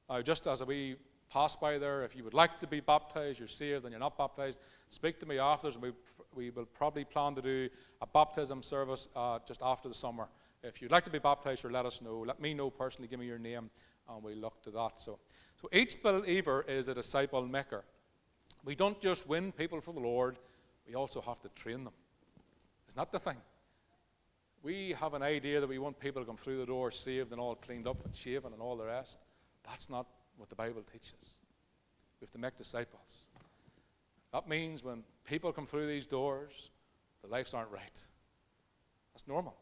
Now, 0.09 0.21
just 0.21 0.47
as 0.47 0.63
we 0.63 0.95
pass 1.29 1.55
by 1.55 1.77
there, 1.77 2.03
if 2.03 2.15
you 2.15 2.23
would 2.23 2.33
like 2.33 2.59
to 2.59 2.67
be 2.67 2.79
baptized, 2.79 3.39
you're 3.39 3.47
saved, 3.47 3.85
and 3.85 3.91
you're 3.91 3.99
not 3.99 4.17
baptized, 4.17 4.59
speak 4.89 5.19
to 5.19 5.25
me 5.25 5.39
afterwards, 5.39 5.75
and 5.75 5.83
we, 5.83 5.91
we 6.35 6.49
will 6.51 6.65
probably 6.65 7.03
plan 7.03 7.35
to 7.35 7.41
do 7.41 7.69
a 8.01 8.07
baptism 8.07 8.61
service 8.61 9.07
uh, 9.15 9.39
just 9.47 9.61
after 9.63 9.89
the 9.89 9.95
summer. 9.95 10.27
If 10.63 10.81
you'd 10.81 10.91
like 10.91 11.05
to 11.05 11.11
be 11.11 11.19
baptized, 11.19 11.65
or 11.65 11.71
let 11.71 11.85
us 11.85 12.01
know. 12.01 12.19
Let 12.19 12.39
me 12.39 12.53
know 12.53 12.69
personally, 12.69 13.07
give 13.07 13.19
me 13.19 13.25
your 13.25 13.39
name, 13.39 13.69
and 14.09 14.23
we 14.23 14.35
look 14.35 14.61
to 14.63 14.71
that. 14.71 14.99
So, 14.99 15.19
so 15.61 15.69
each 15.71 16.01
believer 16.01 16.65
is 16.67 16.87
a 16.87 16.93
disciple 16.93 17.45
maker. 17.45 17.83
We 18.63 18.75
don't 18.75 18.99
just 18.99 19.27
win 19.27 19.51
people 19.51 19.81
for 19.81 19.93
the 19.93 19.99
Lord 19.99 20.37
we 20.87 20.95
also 20.95 21.21
have 21.21 21.41
to 21.41 21.49
train 21.49 21.83
them. 21.83 21.93
Isn't 22.87 22.99
that 22.99 23.11
the 23.11 23.19
thing? 23.19 23.37
We 24.61 24.95
have 24.99 25.13
an 25.13 25.23
idea 25.23 25.59
that 25.59 25.67
we 25.69 25.79
want 25.79 25.99
people 25.99 26.21
to 26.21 26.25
come 26.25 26.37
through 26.37 26.57
the 26.57 26.65
door 26.65 26.91
saved 26.91 27.31
and 27.31 27.39
all 27.39 27.55
cleaned 27.55 27.87
up 27.87 28.03
and 28.05 28.15
shaven 28.15 28.53
and 28.53 28.61
all 28.61 28.77
the 28.77 28.85
rest. 28.85 29.19
That's 29.67 29.89
not 29.89 30.05
what 30.37 30.49
the 30.49 30.55
Bible 30.55 30.81
teaches. 30.81 31.37
We 32.19 32.25
have 32.25 32.31
to 32.31 32.39
make 32.39 32.55
disciples. 32.55 33.25
That 34.31 34.47
means 34.47 34.83
when 34.83 35.03
people 35.25 35.51
come 35.51 35.65
through 35.65 35.87
these 35.87 36.05
doors, 36.05 36.71
the 37.21 37.29
lives 37.29 37.53
aren't 37.53 37.71
right. 37.71 37.99
That's 39.13 39.27
normal. 39.27 39.55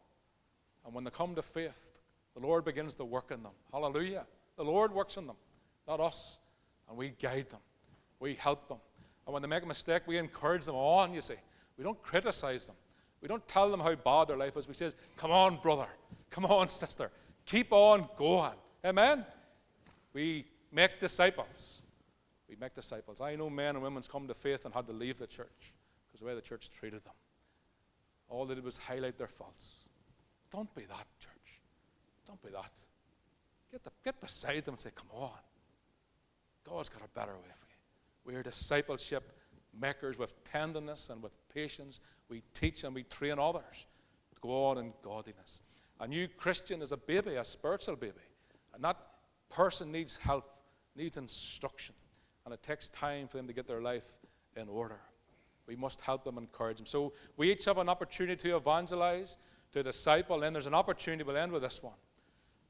And 0.86 0.94
when 0.94 1.04
they 1.04 1.12
come 1.12 1.36
to 1.36 1.42
faith, 1.42 2.02
the 2.36 2.46
Lord 2.46 2.66
begins 2.66 2.96
to 2.96 3.06
work 3.06 3.32
in 3.32 3.44
them. 3.44 3.52
Hallelujah. 3.72 4.26
The 4.58 4.64
Lord 4.64 4.92
works 4.94 5.18
in 5.18 5.28
them, 5.28 5.36
not 5.88 6.00
us. 6.00 6.40
And 6.90 6.98
we 6.98 7.14
guide 7.22 7.50
them, 7.50 7.62
we 8.20 8.36
help 8.36 8.68
them, 8.68 8.80
and 9.26 9.34
when 9.34 9.42
they 9.42 9.48
make 9.48 9.64
a 9.64 9.68
mistake, 9.68 10.04
we 10.06 10.18
encourage 10.18 10.66
them 10.66 10.76
on, 10.76 11.14
you 11.14 11.22
see. 11.22 11.36
We 11.78 11.84
don't 11.84 12.02
criticize 12.04 12.68
them. 12.68 12.76
We 13.22 13.28
don't 13.28 13.48
tell 13.48 13.72
them 13.72 13.80
how 13.80 13.96
bad 13.96 14.28
their 14.28 14.38
life 14.38 14.58
is. 14.58 14.68
We 14.68 14.74
say, 14.74 14.92
Come 15.16 15.32
on, 15.32 15.58
brother. 15.62 15.88
Come 16.30 16.46
on, 16.46 16.68
sister. 16.68 17.10
Keep 17.46 17.72
on 17.72 18.08
going. 18.18 18.52
Amen? 18.86 19.26
We 20.14 20.46
make 20.72 21.00
disciples. 21.00 21.84
We 22.50 22.56
make 22.60 22.74
disciples. 22.74 23.22
I 23.22 23.36
know 23.36 23.50
men 23.50 23.76
and 23.76 23.84
women's 23.84 24.08
come 24.08 24.28
to 24.28 24.34
faith 24.34 24.66
and 24.66 24.74
had 24.74 24.88
to 24.88 24.94
leave 24.94 25.18
the 25.18 25.28
church 25.28 25.74
because 26.08 26.20
the 26.20 26.26
way 26.26 26.36
the 26.36 26.42
church 26.42 26.70
treated 26.72 27.04
them. 27.04 27.14
All 28.30 28.46
they 28.46 28.56
did 28.56 28.64
was 28.64 28.78
highlight 28.78 29.18
their 29.18 29.28
faults. 29.28 29.76
Don't 30.52 30.74
be 30.76 30.84
that, 30.84 31.08
church. 31.20 31.62
Don't 32.28 32.42
be 32.42 32.52
that. 32.52 32.72
Get, 33.72 33.84
the, 33.84 33.92
get 34.04 34.22
beside 34.22 34.66
them 34.66 34.74
and 34.74 34.80
say, 34.80 34.92
Come 34.96 35.08
on. 35.12 35.32
God's 36.68 36.90
got 36.90 37.02
a 37.04 37.10
better 37.10 37.34
way 37.34 37.52
for 37.54 37.68
you. 37.68 37.76
We 38.26 38.36
are 38.36 38.44
discipleship 38.44 39.32
makers 39.80 40.18
with 40.18 40.44
tenderness 40.44 41.10
and 41.10 41.22
with 41.22 41.34
patience. 41.54 42.00
We 42.30 42.44
teach 42.54 42.84
and 42.84 42.96
we 42.96 43.04
train 43.04 43.40
others 43.40 43.88
to 44.34 44.42
go 44.42 44.66
on 44.68 44.78
in 44.78 44.94
godliness. 45.04 45.62
A 46.00 46.08
new 46.08 46.28
Christian 46.28 46.82
is 46.82 46.92
a 46.92 46.98
baby, 46.98 47.36
a 47.36 47.44
spiritual 47.44 47.96
baby. 47.96 48.14
And 48.74 48.84
that 48.84 48.98
person 49.54 49.92
needs 49.92 50.18
help, 50.18 50.50
needs 50.96 51.18
instruction. 51.18 51.96
And 52.46 52.54
it 52.54 52.62
takes 52.62 52.90
time 52.90 53.28
for 53.28 53.38
them 53.38 53.48
to 53.48 53.54
get 53.54 53.68
their 53.68 53.82
life 53.82 54.18
in 54.58 54.68
order. 54.68 55.00
We 55.68 55.76
must 55.76 56.02
help 56.02 56.26
them, 56.26 56.38
encourage 56.38 56.78
them. 56.78 56.86
So 56.86 57.14
we 57.38 57.52
each 57.52 57.66
have 57.66 57.78
an 57.78 57.88
opportunity 57.88 58.36
to 58.50 58.58
evangelize, 58.58 59.38
to 59.72 59.82
disciple, 59.82 60.44
and 60.44 60.54
there's 60.54 60.68
an 60.68 60.74
opportunity, 60.74 61.24
we'll 61.24 61.38
end 61.38 61.52
with 61.52 61.62
this 61.62 61.82
one, 61.82 61.94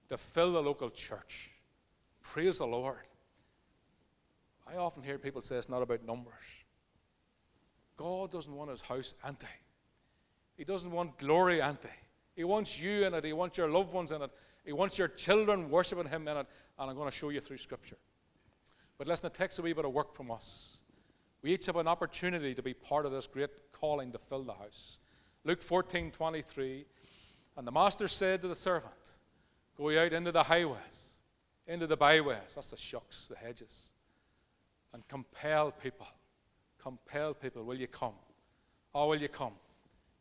to 0.10 0.17
fill 0.17 0.54
the 0.54 0.62
local 0.62 0.91
church. 0.91 1.50
Praise 2.22 2.60
the 2.60 2.67
Lord. 2.67 2.98
I 4.72 4.78
often 4.78 5.04
hear 5.04 5.17
people 5.17 5.41
say 5.41 5.56
it's 5.56 5.69
not 5.69 5.82
about 5.82 6.06
numbers. 6.06 6.34
God 7.98 8.32
doesn't 8.32 8.54
want 8.54 8.69
his 8.69 8.82
house 8.82 9.15
empty. 9.26 9.48
He 10.56 10.63
doesn't 10.63 10.91
want 10.91 11.17
glory 11.17 11.62
empty. 11.62 11.89
He 12.36 12.43
wants 12.43 12.80
you 12.80 13.06
in 13.06 13.13
it. 13.13 13.26
He 13.26 13.34
wants 13.34 13.58
your 13.58 13.69
loved 13.69 13.91
ones 13.91 14.12
in 14.12 14.22
it. 14.22 14.32
He 14.65 14.73
wants 14.73 14.97
your 14.97 15.10
children 15.10 15.69
worshiping 15.69 16.08
him 16.08 16.28
in 16.28 16.38
it. 16.38 16.47
And 16.80 16.89
I'm 16.89 16.95
going 16.95 17.10
to 17.10 17.15
show 17.15 17.30
you 17.30 17.41
through 17.41 17.58
Scripture. 17.58 17.97
But 18.97 19.08
listen, 19.08 19.28
it 19.28 19.34
takes 19.34 19.60
a 19.60 19.62
wee 19.62 19.73
bit 19.73 19.86
of 19.86 19.91
work 19.91 20.13
from 20.13 20.32
us. 20.32 20.78
We 21.41 21.54
each 21.54 21.65
have 21.65 21.76
an 21.76 21.88
opportunity 21.88 22.54
to 22.54 22.63
be 22.63 22.73
part 22.73 23.06
of 23.06 23.12
this 23.12 23.28
great 23.28 23.49
calling 23.71 24.12
to 24.13 24.17
fill 24.17 24.43
the 24.43 24.54
house. 24.54 24.99
Luke 25.43 25.62
14 25.62 26.12
23. 26.12 26.86
And 27.58 27.67
the 27.67 27.71
master 27.71 28.08
said 28.08 28.41
to 28.41 28.47
the 28.47 28.56
servant, 28.56 28.93
Go 29.78 29.89
out 29.99 30.13
into 30.13 30.32
the 30.32 30.43
highways, 30.43 31.17
into 31.67 31.86
the 31.86 31.97
byways. 31.97 32.56
That's 32.56 32.71
the 32.71 32.78
shocks, 32.78 33.28
the 33.28 33.36
hedges 33.36 33.91
and 34.93 35.08
compel 35.08 35.71
people. 35.71 36.08
Compel 36.82 37.34
people. 37.34 37.63
Will 37.63 37.76
you 37.76 37.88
come? 37.88 38.13
Oh, 38.93 39.10
will 39.10 39.21
you 39.21 39.28
come? 39.28 39.54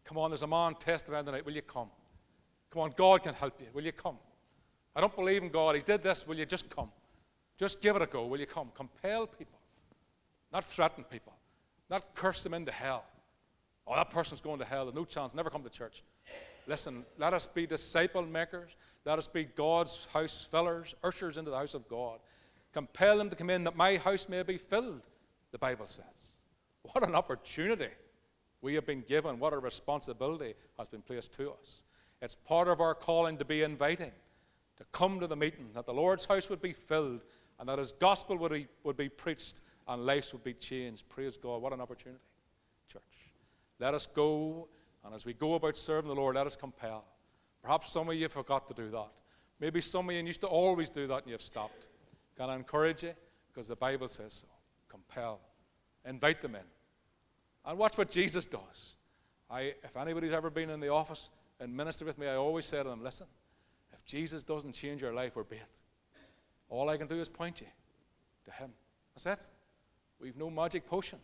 Come 0.05 0.19
on, 0.19 0.31
there's 0.31 0.43
a 0.43 0.47
man 0.47 0.75
testifying 0.75 1.25
tonight. 1.25 1.45
Will 1.45 1.55
you 1.55 1.63
come? 1.63 1.89
Come 2.71 2.83
on, 2.83 2.93
God 2.97 3.23
can 3.23 3.35
help 3.35 3.61
you. 3.61 3.69
Will 3.73 3.85
you 3.85 3.93
come? 3.93 4.17
I 4.95 5.01
don't 5.01 5.15
believe 5.15 5.43
in 5.43 5.49
God. 5.49 5.75
He 5.75 5.83
did 5.83 6.03
this. 6.03 6.27
Will 6.27 6.37
you 6.37 6.47
just 6.47 6.75
come? 6.75 6.91
Just 7.59 7.81
give 7.81 7.97
it 7.97 8.03
a 8.03 8.07
go. 8.07 8.27
Will 8.27 8.41
you 8.41 8.47
come? 8.47 8.71
Compel 8.75 9.27
people. 9.27 9.59
Not 10.53 10.65
threaten 10.65 11.05
people. 11.05 11.33
Not 11.89 12.15
curse 12.15 12.43
them 12.43 12.55
into 12.55 12.73
hell. 12.73 13.05
Oh, 13.87 13.97
that 13.97 14.11
person's 14.11 14.41
going 14.41 14.59
to 14.59 14.65
hell. 14.65 14.91
No 14.95 15.05
chance. 15.05 15.35
Never 15.35 15.51
come 15.51 15.63
to 15.63 15.71
church. 15.71 16.03
Listen, 16.67 17.05
let 17.19 17.35
us 17.35 17.47
be 17.47 17.67
disciple 17.67 18.23
makers. 18.23 18.77
Let 19.05 19.19
us 19.19 19.27
be 19.27 19.45
God's 19.45 20.07
house 20.13 20.47
fillers, 20.49 20.95
ushers 21.03 21.37
into 21.37 21.51
the 21.51 21.57
house 21.57 21.75
of 21.75 21.89
God. 21.89 22.21
Compel 22.73 23.19
them 23.19 23.31
to 23.31 23.37
come 23.37 23.51
in 23.51 23.65
that 23.65 23.77
my 23.77 23.97
house 23.97 24.29
may 24.29 24.43
be 24.43 24.57
filled, 24.57 25.03
the 25.51 25.59
Bible 25.59 25.87
says. 25.87 26.37
What 26.83 27.07
an 27.07 27.15
opportunity 27.15 27.89
we 28.61 28.75
have 28.75 28.87
been 28.87 29.03
given. 29.03 29.39
What 29.39 29.53
a 29.53 29.59
responsibility 29.59 30.55
has 30.79 30.89
been 30.89 31.03
placed 31.03 31.35
to 31.35 31.53
us. 31.53 31.83
It's 32.23 32.37
part 32.37 32.69
of 32.69 32.81
our 32.81 32.95
calling 32.95 33.37
to 33.39 33.45
be 33.45 33.63
inviting, 33.63 34.13
to 34.79 34.85
come 34.93 35.21
to 35.21 35.27
the 35.27 35.37
meeting, 35.37 35.71
that 35.75 35.87
the 35.87 35.95
Lord's 35.95 36.25
house 36.25 36.49
would 36.51 36.63
be 36.63 36.73
filled, 36.73 37.25
and 37.59 37.69
that 37.69 37.79
His 37.79 37.93
gospel 37.93 38.37
would 38.39 38.53
be, 38.53 38.67
would 38.85 38.97
be 38.97 39.09
preached, 39.09 39.61
and 39.89 40.07
lives 40.07 40.33
would 40.33 40.45
be 40.45 40.55
changed. 40.55 41.09
Praise 41.09 41.37
God. 41.37 41.63
What 41.63 41.73
an 41.73 41.81
opportunity, 41.81 42.23
church. 42.91 43.03
Let 43.79 43.95
us 43.95 44.07
go, 44.07 44.69
and 45.05 45.15
as 45.15 45.27
we 45.27 45.35
go 45.35 45.55
about 45.55 45.77
serving 45.77 46.09
the 46.09 46.15
Lord, 46.15 46.37
let 46.37 46.47
us 46.47 46.57
compel. 46.57 47.05
Perhaps 47.63 47.93
some 47.93 48.09
of 48.09 48.15
you 48.15 48.29
forgot 48.29 48.67
to 48.69 48.75
do 48.75 48.91
that. 48.91 49.11
Maybe 49.61 49.81
some 49.81 50.09
of 50.09 50.15
you 50.15 50.23
used 50.23 50.41
to 50.41 50.49
always 50.49 50.91
do 50.91 51.07
that 51.07 51.23
and 51.23 51.31
you've 51.31 51.43
stopped. 51.43 51.87
Can 52.37 52.51
I 52.51 52.57
encourage 52.57 53.05
you? 53.05 53.13
Because 53.53 53.69
the 53.69 53.77
Bible 53.77 54.09
says 54.09 54.33
so. 54.33 54.49
Compel. 54.89 55.41
Invite 56.05 56.41
them 56.41 56.57
in. 56.57 56.63
And 57.65 57.79
watch 57.79 57.97
what 57.97 58.11
Jesus 58.11 58.45
does. 58.45 58.97
I, 59.49 59.75
if 59.85 59.97
anybody's 59.97 60.33
ever 60.33 60.51
been 60.51 60.71
in 60.71 60.81
the 60.81 60.89
office 60.89 61.31
and 61.61 61.77
ministered 61.77 62.09
with 62.09 62.19
me, 62.19 62.27
I 62.27 62.35
always 62.35 62.67
say 62.67 62.83
to 62.83 62.89
them, 62.89 63.05
listen, 63.05 63.29
if 64.03 64.11
Jesus 64.11 64.43
doesn't 64.43 64.73
change 64.73 65.03
your 65.03 65.15
life, 65.15 65.37
we're 65.37 65.45
bait. 65.45 65.61
All 66.69 66.89
I 66.89 66.97
can 66.97 67.07
do 67.07 67.21
is 67.21 67.29
point 67.29 67.61
you 67.61 67.67
to 68.45 68.51
Him. 68.53 68.71
That's 69.15 69.27
it. 69.27 69.51
We've 70.21 70.37
no 70.37 70.51
magic 70.51 70.87
potion. 70.87 71.19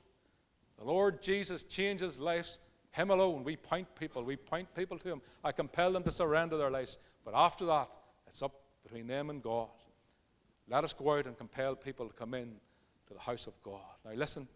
The 0.79 0.85
Lord 0.85 1.23
Jesus 1.23 1.65
changes 1.65 2.21
lives, 2.21 2.61
Him 2.93 3.11
alone. 3.11 3.45
We 3.45 3.57
point 3.57 3.89
people, 3.99 4.23
we 4.23 4.37
point 4.37 4.73
people 4.75 4.99
to 4.99 5.09
Him. 5.09 5.23
I 5.43 5.53
compel 5.53 5.93
them 5.93 6.03
to 6.05 6.11
surrender 6.11 6.57
their 6.57 6.71
lives. 6.71 6.99
But 7.25 7.35
after 7.35 7.65
that, 7.67 7.97
it's 8.27 8.43
up 8.43 8.61
between 8.83 9.07
them 9.07 9.31
and 9.31 9.43
God. 9.43 9.69
Let 10.69 10.85
us 10.85 10.93
go 10.93 11.17
out 11.17 11.27
and 11.27 11.37
compel 11.37 11.75
people 11.75 12.07
to 12.07 12.13
come 12.13 12.35
in 12.35 12.53
to 13.09 13.15
the 13.15 13.21
house 13.21 13.47
of 13.47 13.55
God. 13.63 13.81
Now, 14.05 14.13
listen, 14.15 14.47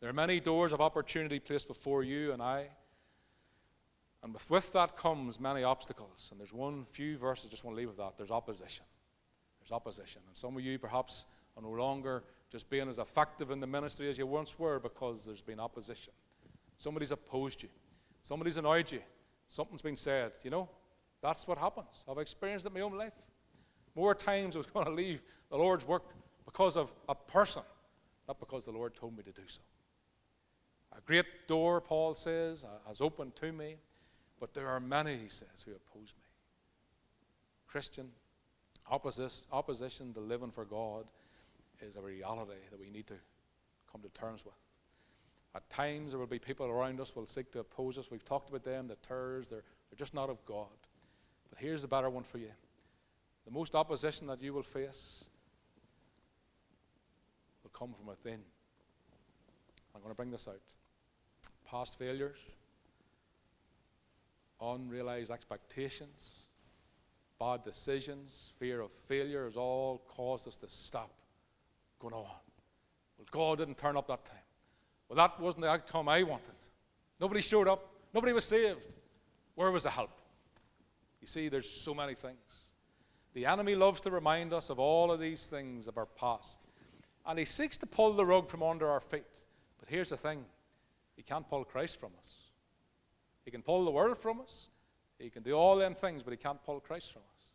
there 0.00 0.08
are 0.08 0.14
many 0.14 0.40
doors 0.40 0.72
of 0.72 0.80
opportunity 0.80 1.38
placed 1.38 1.68
before 1.68 2.02
you 2.02 2.32
and 2.32 2.42
I. 2.42 2.68
And 4.22 4.32
with, 4.32 4.48
with 4.50 4.72
that 4.72 4.96
comes 4.96 5.38
many 5.38 5.62
obstacles. 5.62 6.28
And 6.30 6.40
there's 6.40 6.52
one 6.52 6.86
few 6.90 7.16
verses 7.18 7.48
I 7.48 7.50
just 7.50 7.64
want 7.64 7.76
to 7.76 7.78
leave 7.78 7.88
with 7.88 7.98
that. 7.98 8.16
There's 8.16 8.30
opposition. 8.30 8.84
There's 9.60 9.72
opposition. 9.72 10.22
And 10.26 10.36
some 10.36 10.56
of 10.56 10.62
you 10.62 10.78
perhaps 10.78 11.26
are 11.56 11.62
no 11.62 11.70
longer 11.70 12.24
just 12.50 12.70
being 12.70 12.88
as 12.88 12.98
effective 12.98 13.50
in 13.50 13.60
the 13.60 13.66
ministry 13.66 14.08
as 14.08 14.18
you 14.18 14.26
once 14.26 14.58
were 14.58 14.78
because 14.78 15.24
there's 15.24 15.42
been 15.42 15.60
opposition. 15.60 16.12
Somebody's 16.78 17.10
opposed 17.10 17.62
you. 17.62 17.68
Somebody's 18.22 18.56
annoyed 18.56 18.90
you. 18.90 19.00
Something's 19.48 19.82
been 19.82 19.96
said. 19.96 20.32
You 20.42 20.50
know, 20.50 20.68
that's 21.22 21.46
what 21.46 21.58
happens. 21.58 22.04
I've 22.08 22.18
experienced 22.18 22.66
it 22.66 22.68
in 22.70 22.74
my 22.74 22.80
own 22.80 22.96
life. 22.96 23.14
More 23.94 24.14
times 24.14 24.56
I 24.56 24.58
was 24.58 24.66
going 24.74 24.86
to 24.86 24.92
leave 24.92 25.22
the 25.50 25.56
Lord's 25.56 25.86
work 25.86 26.02
because 26.44 26.76
of 26.76 26.92
a 27.08 27.14
person, 27.14 27.62
not 28.28 28.38
because 28.38 28.64
the 28.64 28.72
Lord 28.72 28.94
told 28.94 29.16
me 29.16 29.22
to 29.22 29.32
do 29.32 29.42
so. 29.46 29.60
A 30.96 31.00
great 31.00 31.26
door, 31.46 31.80
Paul 31.80 32.14
says, 32.14 32.64
uh, 32.64 32.88
has 32.88 33.00
opened 33.00 33.34
to 33.36 33.52
me, 33.52 33.76
but 34.40 34.54
there 34.54 34.68
are 34.68 34.80
many, 34.80 35.16
he 35.16 35.28
says, 35.28 35.64
who 35.64 35.72
oppose 35.72 36.14
me. 36.16 36.24
Christian, 37.66 38.08
opposition 38.90 40.14
to 40.14 40.20
living 40.20 40.50
for 40.50 40.64
God 40.64 41.06
is 41.80 41.96
a 41.96 42.00
reality 42.00 42.52
that 42.70 42.80
we 42.80 42.90
need 42.90 43.06
to 43.08 43.16
come 43.90 44.02
to 44.02 44.08
terms 44.08 44.44
with. 44.44 44.54
At 45.54 45.68
times, 45.70 46.10
there 46.10 46.18
will 46.18 46.26
be 46.26 46.38
people 46.38 46.66
around 46.66 47.00
us 47.00 47.10
who 47.10 47.20
will 47.20 47.26
seek 47.26 47.50
to 47.52 47.60
oppose 47.60 47.96
us. 47.98 48.10
We've 48.10 48.24
talked 48.24 48.50
about 48.50 48.62
them, 48.62 48.86
the 48.86 48.96
terrors, 48.96 49.48
they're, 49.48 49.62
they're 49.90 49.96
just 49.96 50.14
not 50.14 50.28
of 50.28 50.44
God. 50.44 50.66
But 51.48 51.58
here's 51.58 51.82
the 51.82 51.88
better 51.88 52.10
one 52.10 52.24
for 52.24 52.38
you 52.38 52.50
the 53.46 53.52
most 53.52 53.74
opposition 53.74 54.26
that 54.26 54.42
you 54.42 54.52
will 54.52 54.64
face 54.64 55.28
will 57.62 57.70
come 57.70 57.92
from 57.94 58.06
within. 58.06 58.40
I'm 59.94 60.00
going 60.02 60.12
to 60.12 60.16
bring 60.16 60.30
this 60.30 60.48
out. 60.48 60.60
Past 61.64 61.98
failures, 61.98 62.38
unrealized 64.60 65.30
expectations, 65.30 66.46
bad 67.38 67.62
decisions, 67.64 68.52
fear 68.58 68.80
of 68.80 68.90
failure 68.90 69.44
has 69.44 69.56
all 69.56 70.02
caused 70.08 70.48
us 70.48 70.56
to 70.56 70.68
stop 70.68 71.10
going 71.98 72.14
on. 72.14 72.24
Well, 73.18 73.26
God 73.30 73.58
didn't 73.58 73.78
turn 73.78 73.96
up 73.96 74.08
that 74.08 74.24
time. 74.24 74.36
Well, 75.08 75.16
that 75.16 75.38
wasn't 75.40 75.62
the 75.62 75.70
outcome 75.70 76.08
I 76.08 76.22
wanted. 76.22 76.54
Nobody 77.20 77.40
showed 77.40 77.68
up. 77.68 77.88
Nobody 78.12 78.32
was 78.32 78.44
saved. 78.44 78.94
Where 79.54 79.70
was 79.70 79.84
the 79.84 79.90
help? 79.90 80.10
You 81.20 81.26
see, 81.26 81.48
there's 81.48 81.68
so 81.68 81.94
many 81.94 82.14
things. 82.14 82.70
The 83.34 83.46
enemy 83.46 83.74
loves 83.74 84.00
to 84.02 84.10
remind 84.10 84.52
us 84.52 84.70
of 84.70 84.78
all 84.78 85.12
of 85.12 85.20
these 85.20 85.48
things 85.48 85.88
of 85.88 85.98
our 85.98 86.06
past. 86.06 86.66
And 87.26 87.38
he 87.38 87.44
seeks 87.44 87.76
to 87.78 87.86
pull 87.86 88.12
the 88.12 88.24
rug 88.24 88.48
from 88.48 88.62
under 88.62 88.88
our 88.88 89.00
feet. 89.00 89.44
But 89.78 89.88
here's 89.88 90.10
the 90.10 90.16
thing 90.16 90.44
he 91.16 91.22
can't 91.22 91.48
pull 91.48 91.64
Christ 91.64 91.98
from 91.98 92.12
us. 92.18 92.45
He 93.46 93.50
can 93.52 93.62
pull 93.62 93.84
the 93.84 93.90
world 93.90 94.18
from 94.18 94.40
us. 94.40 94.68
He 95.18 95.30
can 95.30 95.42
do 95.42 95.52
all 95.52 95.76
them 95.76 95.94
things, 95.94 96.22
but 96.22 96.32
he 96.32 96.36
can't 96.36 96.62
pull 96.62 96.80
Christ 96.80 97.12
from 97.12 97.22
us. 97.22 97.46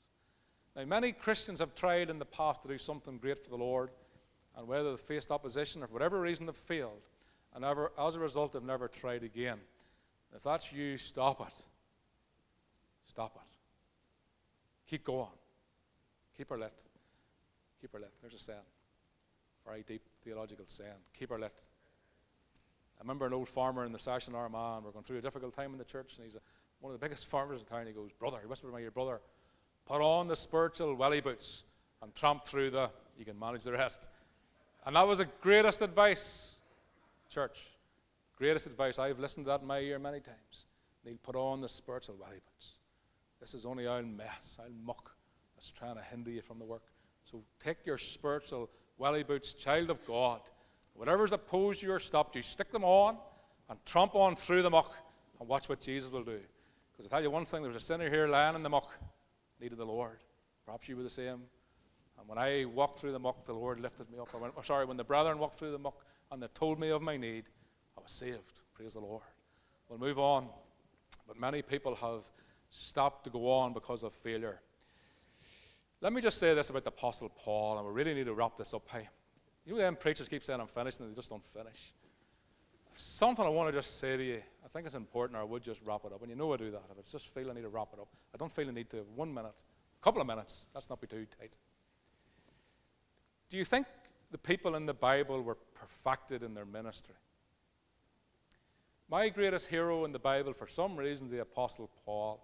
Now, 0.76 0.86
many 0.86 1.12
Christians 1.12 1.60
have 1.60 1.76
tried 1.76 2.10
in 2.10 2.18
the 2.18 2.26
past 2.26 2.64
to 2.64 2.70
do 2.70 2.78
something 2.78 3.18
great 3.18 3.38
for 3.38 3.50
the 3.50 3.58
Lord, 3.58 3.92
and 4.58 4.68
whether 4.68 4.90
they've 4.90 5.00
faced 5.00 5.32
opposition 5.32 5.84
or 5.84 5.88
for 5.88 5.94
whatever 5.94 6.20
reason 6.20 6.46
they've 6.46 6.56
failed, 6.56 7.02
and 7.54 7.66
ever, 7.66 7.92
as 8.00 8.16
a 8.16 8.20
result, 8.22 8.54
they've 8.54 8.64
never 8.64 8.88
tried 8.88 9.24
again. 9.24 9.60
If 10.34 10.44
that's 10.44 10.72
you, 10.72 10.98
stop 10.98 11.42
it. 11.42 11.66
Stop 13.06 13.36
it. 13.36 13.58
Keep 14.90 15.04
going. 15.04 15.28
Keep 16.38 16.50
her 16.50 16.58
lit. 16.58 16.84
Keep 17.82 17.92
her 17.92 18.00
lit. 18.00 18.14
There's 18.22 18.34
a 18.34 18.40
saying. 18.40 18.60
Very 19.68 19.84
deep 19.84 20.04
theological 20.24 20.64
saying. 20.68 20.92
Keep 21.14 21.32
her 21.32 21.40
lit. 21.40 21.64
I 23.02 23.04
remember 23.04 23.26
an 23.26 23.34
old 23.34 23.50
farmer 23.50 23.84
in 23.84 23.92
the 23.92 23.98
Session 23.98 24.36
Armagh, 24.36 24.84
we're 24.84 24.92
going 24.92 25.04
through 25.04 25.18
a 25.18 25.22
difficult 25.22 25.56
time 25.56 25.72
in 25.72 25.80
the 25.80 25.84
church, 25.84 26.18
and 26.18 26.24
he's 26.24 26.36
a, 26.36 26.40
one 26.82 26.94
of 26.94 27.00
the 27.00 27.04
biggest 27.04 27.28
farmers 27.28 27.60
in 27.60 27.66
town. 27.66 27.88
He 27.88 27.94
goes, 27.94 28.12
Brother, 28.20 28.38
he 28.40 28.46
whispered 28.46 28.68
to 28.68 28.74
my 28.74 28.80
ear, 28.80 28.92
Brother, 28.92 29.22
put 29.88 30.04
on 30.04 30.28
the 30.28 30.36
spiritual 30.36 30.94
welly 30.94 31.20
boots 31.20 31.64
and 32.04 32.14
tramp 32.14 32.46
through 32.46 32.70
the, 32.70 32.92
you 33.18 33.26
can 33.26 33.40
manage 33.40 33.64
the 33.64 33.72
rest. 33.72 34.12
And 34.86 34.96
that 34.96 35.08
was 35.08 35.18
the 35.18 35.26
greatest 35.42 35.82
advice, 35.82 36.58
church. 37.28 37.72
Greatest 38.38 38.68
advice. 38.68 39.00
I've 39.00 39.18
listened 39.18 39.48
to 39.48 39.50
that 39.50 39.62
in 39.62 39.68
my 39.68 39.80
ear 39.80 39.98
many 39.98 40.20
times. 40.20 40.68
Neil, 41.04 41.16
put 41.24 41.36
on 41.36 41.60
the 41.60 41.70
spiritual 41.70 42.18
welly 42.22 42.36
boots. 42.36 42.74
This 43.40 43.56
is 43.56 43.66
only 43.66 43.88
our 43.88 44.04
mess, 44.04 44.60
our 44.62 44.70
muck 44.86 45.16
that's 45.56 45.72
trying 45.72 45.96
to 45.96 46.04
hinder 46.04 46.30
you 46.30 46.44
from 46.44 46.60
the 46.60 46.66
work. 46.66 46.84
So 47.24 47.42
take 47.64 47.84
your 47.84 47.98
spiritual 47.98 48.70
welly 49.00 49.24
boots, 49.24 49.54
child 49.54 49.90
of 49.90 50.06
God. 50.06 50.42
Whatever's 50.94 51.34
opposed 51.34 51.82
you 51.82 51.92
or 51.92 52.00
stopped 52.00 52.36
you, 52.36 52.42
stick 52.42 52.72
them 52.72 52.84
on 52.84 53.18
and 53.70 53.80
tromp 53.86 54.16
on 54.16 54.36
through 54.36 54.62
the 54.62 54.70
muck 54.70 54.94
and 55.40 55.48
watch 55.48 55.70
what 55.70 55.82
Jesus 55.82 56.12
will 56.12 56.24
do. 56.24 56.40
Because 56.92 57.08
I 57.08 57.10
tell 57.10 57.24
you 57.24 57.32
one 57.32 57.46
thing, 57.46 57.62
there 57.62 57.70
was 57.70 57.82
a 57.82 57.86
sinner 57.86 58.10
here 58.10 58.28
lying 58.28 58.56
in 58.56 58.64
the 58.64 58.70
muck, 58.70 58.92
needed 59.60 59.78
the 59.78 59.86
Lord. 59.86 60.20
Perhaps 60.66 60.88
you 60.90 60.96
were 60.96 61.04
the 61.04 61.10
same. 61.10 61.42
And 62.20 62.28
when 62.28 62.38
I 62.38 62.66
walked 62.66 63.00
through 63.00 63.14
the 63.14 63.20
muck, 63.20 63.46
the 63.46 63.54
Lord 63.54 63.80
lifted 63.80 64.12
me 64.12 64.20
up. 64.20 64.30
Sorry, 64.64 64.86
when 64.86 64.98
the 64.98 65.04
brethren 65.04 65.40
walked 65.40 65.58
through 65.58 65.72
the 65.72 65.80
muck 65.80 66.06
and 66.32 66.42
they 66.44 66.48
told 66.54 66.80
me 66.80 66.90
of 66.90 67.02
my 67.02 67.18
need, 67.18 67.46
I 67.98 68.02
was 68.02 68.12
saved. 68.12 68.60
Praise 68.76 68.94
the 68.94 69.00
Lord. 69.00 69.24
We'll 69.90 70.00
move 70.00 70.20
on. 70.20 70.48
But 71.28 71.40
many 71.40 71.62
people 71.62 71.96
have 71.96 72.30
stopped 72.70 73.24
to 73.24 73.30
go 73.30 73.52
on 73.52 73.74
because 73.74 74.04
of 74.04 74.14
failure. 74.14 74.62
Let 76.02 76.14
me 76.14 76.22
just 76.22 76.38
say 76.38 76.54
this 76.54 76.70
about 76.70 76.84
the 76.84 76.90
Apostle 76.90 77.30
Paul, 77.30 77.78
and 77.78 77.88
we 77.88 77.94
really 77.94 78.14
need 78.14 78.26
to 78.26 78.34
wrap 78.34 78.58
this 78.58 78.74
up. 78.74 78.84
Hey, 78.90 79.08
you 79.65 79.74
know, 79.74 79.80
them 79.80 79.95
preachers 79.95 80.28
keep 80.28 80.43
saying 80.43 80.60
I'm 80.60 80.67
finished, 80.67 81.00
and 81.00 81.10
they 81.10 81.15
just 81.15 81.30
don't 81.30 81.43
finish. 81.43 81.93
Something 82.93 83.45
I 83.45 83.50
want 83.50 83.69
to 83.69 83.78
just 83.78 84.00
say 84.00 84.17
to 84.17 84.24
you, 84.24 84.41
I 84.65 84.67
think 84.67 84.86
it's 84.86 84.95
important, 84.95 85.38
or 85.38 85.41
I 85.41 85.43
would 85.45 85.63
just 85.63 85.82
wrap 85.86 86.02
it 86.06 86.13
up. 86.13 86.21
And 86.21 86.30
you 86.30 86.36
know 86.36 86.54
I 86.54 86.58
do 86.58 86.71
that. 86.71 86.84
If 86.91 87.00
it's 87.00 87.12
just 87.12 87.28
feel 87.28 87.50
I 87.50 87.54
need 87.54 87.62
to 87.62 87.69
wrap 87.69 87.89
it 87.93 88.00
up, 88.00 88.08
I 88.34 88.38
don't 88.38 88.52
feel 88.52 88.67
I 88.67 88.71
need 88.71 88.89
to. 88.89 89.06
One 89.15 89.34
minute, 89.34 89.63
a 90.00 90.04
couple 90.04 90.21
of 90.21 90.28
minutes. 90.28 90.67
Let's 90.74 90.89
not 90.89 91.00
be 91.00 91.08
too 91.08 91.26
tight. 91.39 91.56
Do 93.50 93.58
you 93.58 93.65
think 93.65 93.88
the 94.32 94.38
people 94.38 94.76
in 94.76 94.86
the 94.86 94.93
Bible 94.93 95.41
were 95.41 95.58
perfected 95.74 96.43
in 96.43 96.54
their 96.54 96.65
ministry? 96.65 97.15
My 99.10 99.28
greatest 99.28 99.67
hero 99.67 100.06
in 100.06 100.13
the 100.13 100.19
Bible, 100.19 100.54
for 100.54 100.67
some 100.67 100.95
reason, 100.95 101.30
the 101.30 101.41
Apostle 101.41 101.89
Paul. 102.06 102.41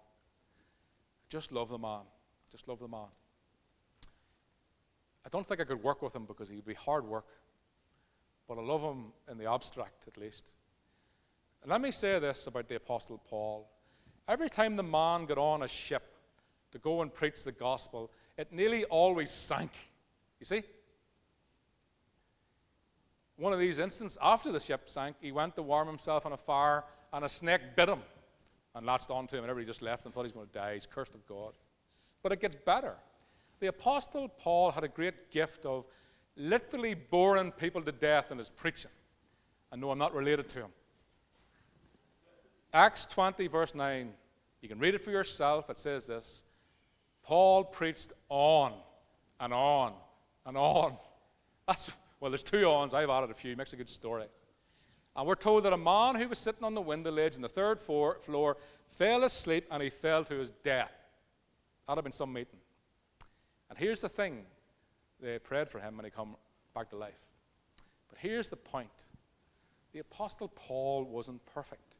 Just 1.30 1.50
love 1.50 1.70
the 1.70 1.78
man. 1.78 2.02
Just 2.50 2.68
love 2.68 2.78
the 2.78 2.88
man. 2.88 3.08
I 5.28 5.30
don't 5.30 5.46
think 5.46 5.60
I 5.60 5.64
could 5.64 5.82
work 5.82 6.00
with 6.00 6.16
him 6.16 6.24
because 6.24 6.48
he 6.48 6.56
would 6.56 6.64
be 6.64 6.72
hard 6.72 7.04
work, 7.04 7.26
but 8.48 8.56
I 8.56 8.62
love 8.62 8.80
him 8.80 9.12
in 9.30 9.36
the 9.36 9.44
abstract 9.44 10.08
at 10.08 10.16
least. 10.16 10.54
And 11.60 11.70
let 11.70 11.82
me 11.82 11.90
say 11.90 12.18
this 12.18 12.46
about 12.46 12.66
the 12.66 12.76
Apostle 12.76 13.20
Paul. 13.28 13.68
Every 14.26 14.48
time 14.48 14.74
the 14.74 14.82
man 14.82 15.26
got 15.26 15.36
on 15.36 15.64
a 15.64 15.68
ship 15.68 16.02
to 16.70 16.78
go 16.78 17.02
and 17.02 17.12
preach 17.12 17.44
the 17.44 17.52
gospel, 17.52 18.10
it 18.38 18.50
nearly 18.52 18.86
always 18.86 19.30
sank. 19.30 19.70
You 20.40 20.46
see? 20.46 20.62
One 23.36 23.52
of 23.52 23.58
these 23.58 23.78
instances, 23.78 24.16
after 24.22 24.50
the 24.50 24.60
ship 24.60 24.88
sank, 24.88 25.16
he 25.20 25.30
went 25.30 25.56
to 25.56 25.62
warm 25.62 25.88
himself 25.88 26.24
on 26.24 26.32
a 26.32 26.38
fire, 26.38 26.84
and 27.12 27.26
a 27.26 27.28
snake 27.28 27.60
bit 27.76 27.90
him 27.90 28.00
and 28.74 28.86
latched 28.86 29.10
onto 29.10 29.36
him, 29.36 29.44
and 29.44 29.50
everybody 29.50 29.70
just 29.70 29.82
left 29.82 30.06
and 30.06 30.14
thought 30.14 30.22
he's 30.22 30.32
going 30.32 30.46
to 30.46 30.52
die. 30.54 30.72
He's 30.72 30.86
cursed 30.86 31.14
of 31.14 31.26
God. 31.26 31.52
But 32.22 32.32
it 32.32 32.40
gets 32.40 32.54
better. 32.54 32.94
The 33.60 33.68
Apostle 33.68 34.28
Paul 34.28 34.70
had 34.70 34.84
a 34.84 34.88
great 34.88 35.30
gift 35.30 35.66
of 35.66 35.84
literally 36.36 36.94
boring 36.94 37.52
people 37.52 37.82
to 37.82 37.92
death 37.92 38.30
in 38.30 38.38
his 38.38 38.48
preaching. 38.48 38.90
And 39.72 39.80
no, 39.80 39.90
I'm 39.90 39.98
not 39.98 40.14
related 40.14 40.48
to 40.50 40.60
him. 40.60 40.70
Acts 42.72 43.06
20, 43.06 43.46
verse 43.48 43.74
9. 43.74 44.12
You 44.60 44.68
can 44.68 44.78
read 44.78 44.94
it 44.94 45.02
for 45.02 45.10
yourself. 45.10 45.70
It 45.70 45.78
says 45.78 46.06
this 46.06 46.44
Paul 47.22 47.64
preached 47.64 48.12
on 48.28 48.72
and 49.40 49.52
on 49.52 49.92
and 50.46 50.56
on. 50.56 50.96
That's 51.66 51.92
well, 52.20 52.30
there's 52.30 52.42
two 52.42 52.68
ons. 52.68 52.94
I've 52.94 53.10
added 53.10 53.30
a 53.30 53.34
few. 53.34 53.56
Makes 53.56 53.72
a 53.72 53.76
good 53.76 53.88
story. 53.88 54.24
And 55.14 55.26
we're 55.26 55.34
told 55.34 55.64
that 55.64 55.72
a 55.72 55.76
man 55.76 56.16
who 56.16 56.28
was 56.28 56.38
sitting 56.38 56.64
on 56.64 56.74
the 56.74 56.80
window 56.80 57.10
ledge 57.10 57.36
in 57.36 57.42
the 57.42 57.48
third 57.48 57.80
floor, 57.80 58.56
fell 58.86 59.24
asleep 59.24 59.66
and 59.70 59.82
he 59.82 59.90
fell 59.90 60.24
to 60.24 60.34
his 60.34 60.50
death. 60.50 60.92
That'd 61.86 61.98
have 61.98 62.04
been 62.04 62.12
some 62.12 62.32
meeting. 62.32 62.58
And 63.68 63.78
here's 63.78 64.00
the 64.00 64.08
thing 64.08 64.44
they 65.20 65.38
prayed 65.38 65.68
for 65.68 65.78
him 65.78 65.96
when 65.96 66.04
he 66.04 66.10
come 66.10 66.36
back 66.74 66.90
to 66.90 66.96
life. 66.96 67.20
But 68.08 68.18
here's 68.18 68.50
the 68.50 68.56
point 68.56 69.08
the 69.92 70.00
Apostle 70.00 70.48
Paul 70.48 71.04
wasn't 71.04 71.44
perfect. 71.46 71.96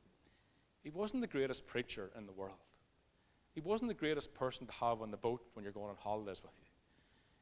He 0.83 0.90
wasn't 0.90 1.22
the 1.22 1.28
greatest 1.28 1.66
preacher 1.66 2.11
in 2.16 2.26
the 2.26 2.33
world. 2.33 2.57
He 3.54 3.61
wasn't 3.61 3.88
the 3.88 3.94
greatest 3.94 4.35
person 4.35 4.66
to 4.66 4.72
have 4.74 5.02
on 5.02 5.11
the 5.11 5.16
boat 5.16 5.42
when 5.54 5.64
you're 5.64 5.72
going 5.72 5.90
on 5.90 5.96
holidays 5.98 6.42
with 6.42 6.54
you. 6.62 6.68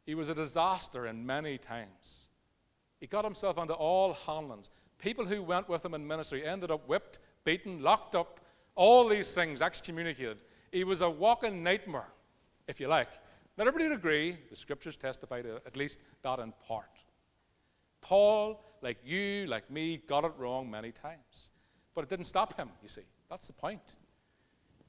He 0.07 0.15
was 0.15 0.29
a 0.29 0.35
disaster 0.35 1.07
in 1.07 1.27
many 1.27 1.59
times. 1.59 2.29
He 3.01 3.07
got 3.07 3.25
himself 3.25 3.59
into 3.59 3.75
all 3.75 4.15
handlings. 4.15 4.71
People 4.99 5.27
who 5.27 5.43
went 5.43 5.69
with 5.69 5.85
him 5.85 5.95
in 5.95 6.07
ministry 6.07 6.47
ended 6.47 6.71
up 6.71 6.89
whipped, 6.89 7.19
beaten, 7.45 7.83
locked 7.83 8.15
up, 8.15 8.41
all 8.77 9.09
these 9.09 9.35
things 9.35 9.61
excommunicated. 9.61 10.43
He 10.73 10.85
was 10.85 11.03
a 11.03 11.11
walking 11.11 11.63
nightmare, 11.63 12.09
if 12.67 12.81
you 12.81 12.89
like, 12.89 13.09
Not 13.57 13.67
everybody 13.67 13.89
would 13.89 13.99
agree. 13.99 14.37
The 14.51 14.57
scriptures 14.57 14.97
testify 14.97 15.43
to 15.43 15.57
at 15.67 15.77
least 15.77 15.99
that 16.23 16.39
in 16.39 16.53
part. 16.67 16.91
Paul, 18.03 18.63
like 18.83 18.99
you, 19.05 19.47
like 19.47 19.71
me, 19.71 19.97
got 19.97 20.25
it 20.25 20.33
wrong 20.37 20.71
many 20.71 20.93
times. 20.93 21.51
But 21.95 22.05
it 22.05 22.11
didn't 22.11 22.27
stop 22.27 22.57
him, 22.57 22.69
you 22.83 22.89
see. 22.89 23.03
That's 23.31 23.47
the 23.47 23.55
point. 23.55 23.97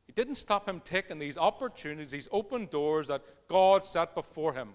It 0.08 0.16
didn't 0.16 0.36
stop 0.36 0.68
him 0.68 0.82
taking 0.82 1.20
these 1.20 1.38
opportunities, 1.38 2.12
these 2.12 2.30
open 2.32 2.66
doors 2.68 3.08
that 3.08 3.22
God 3.48 3.86
set 3.86 4.14
before 4.14 4.54
him. 4.54 4.70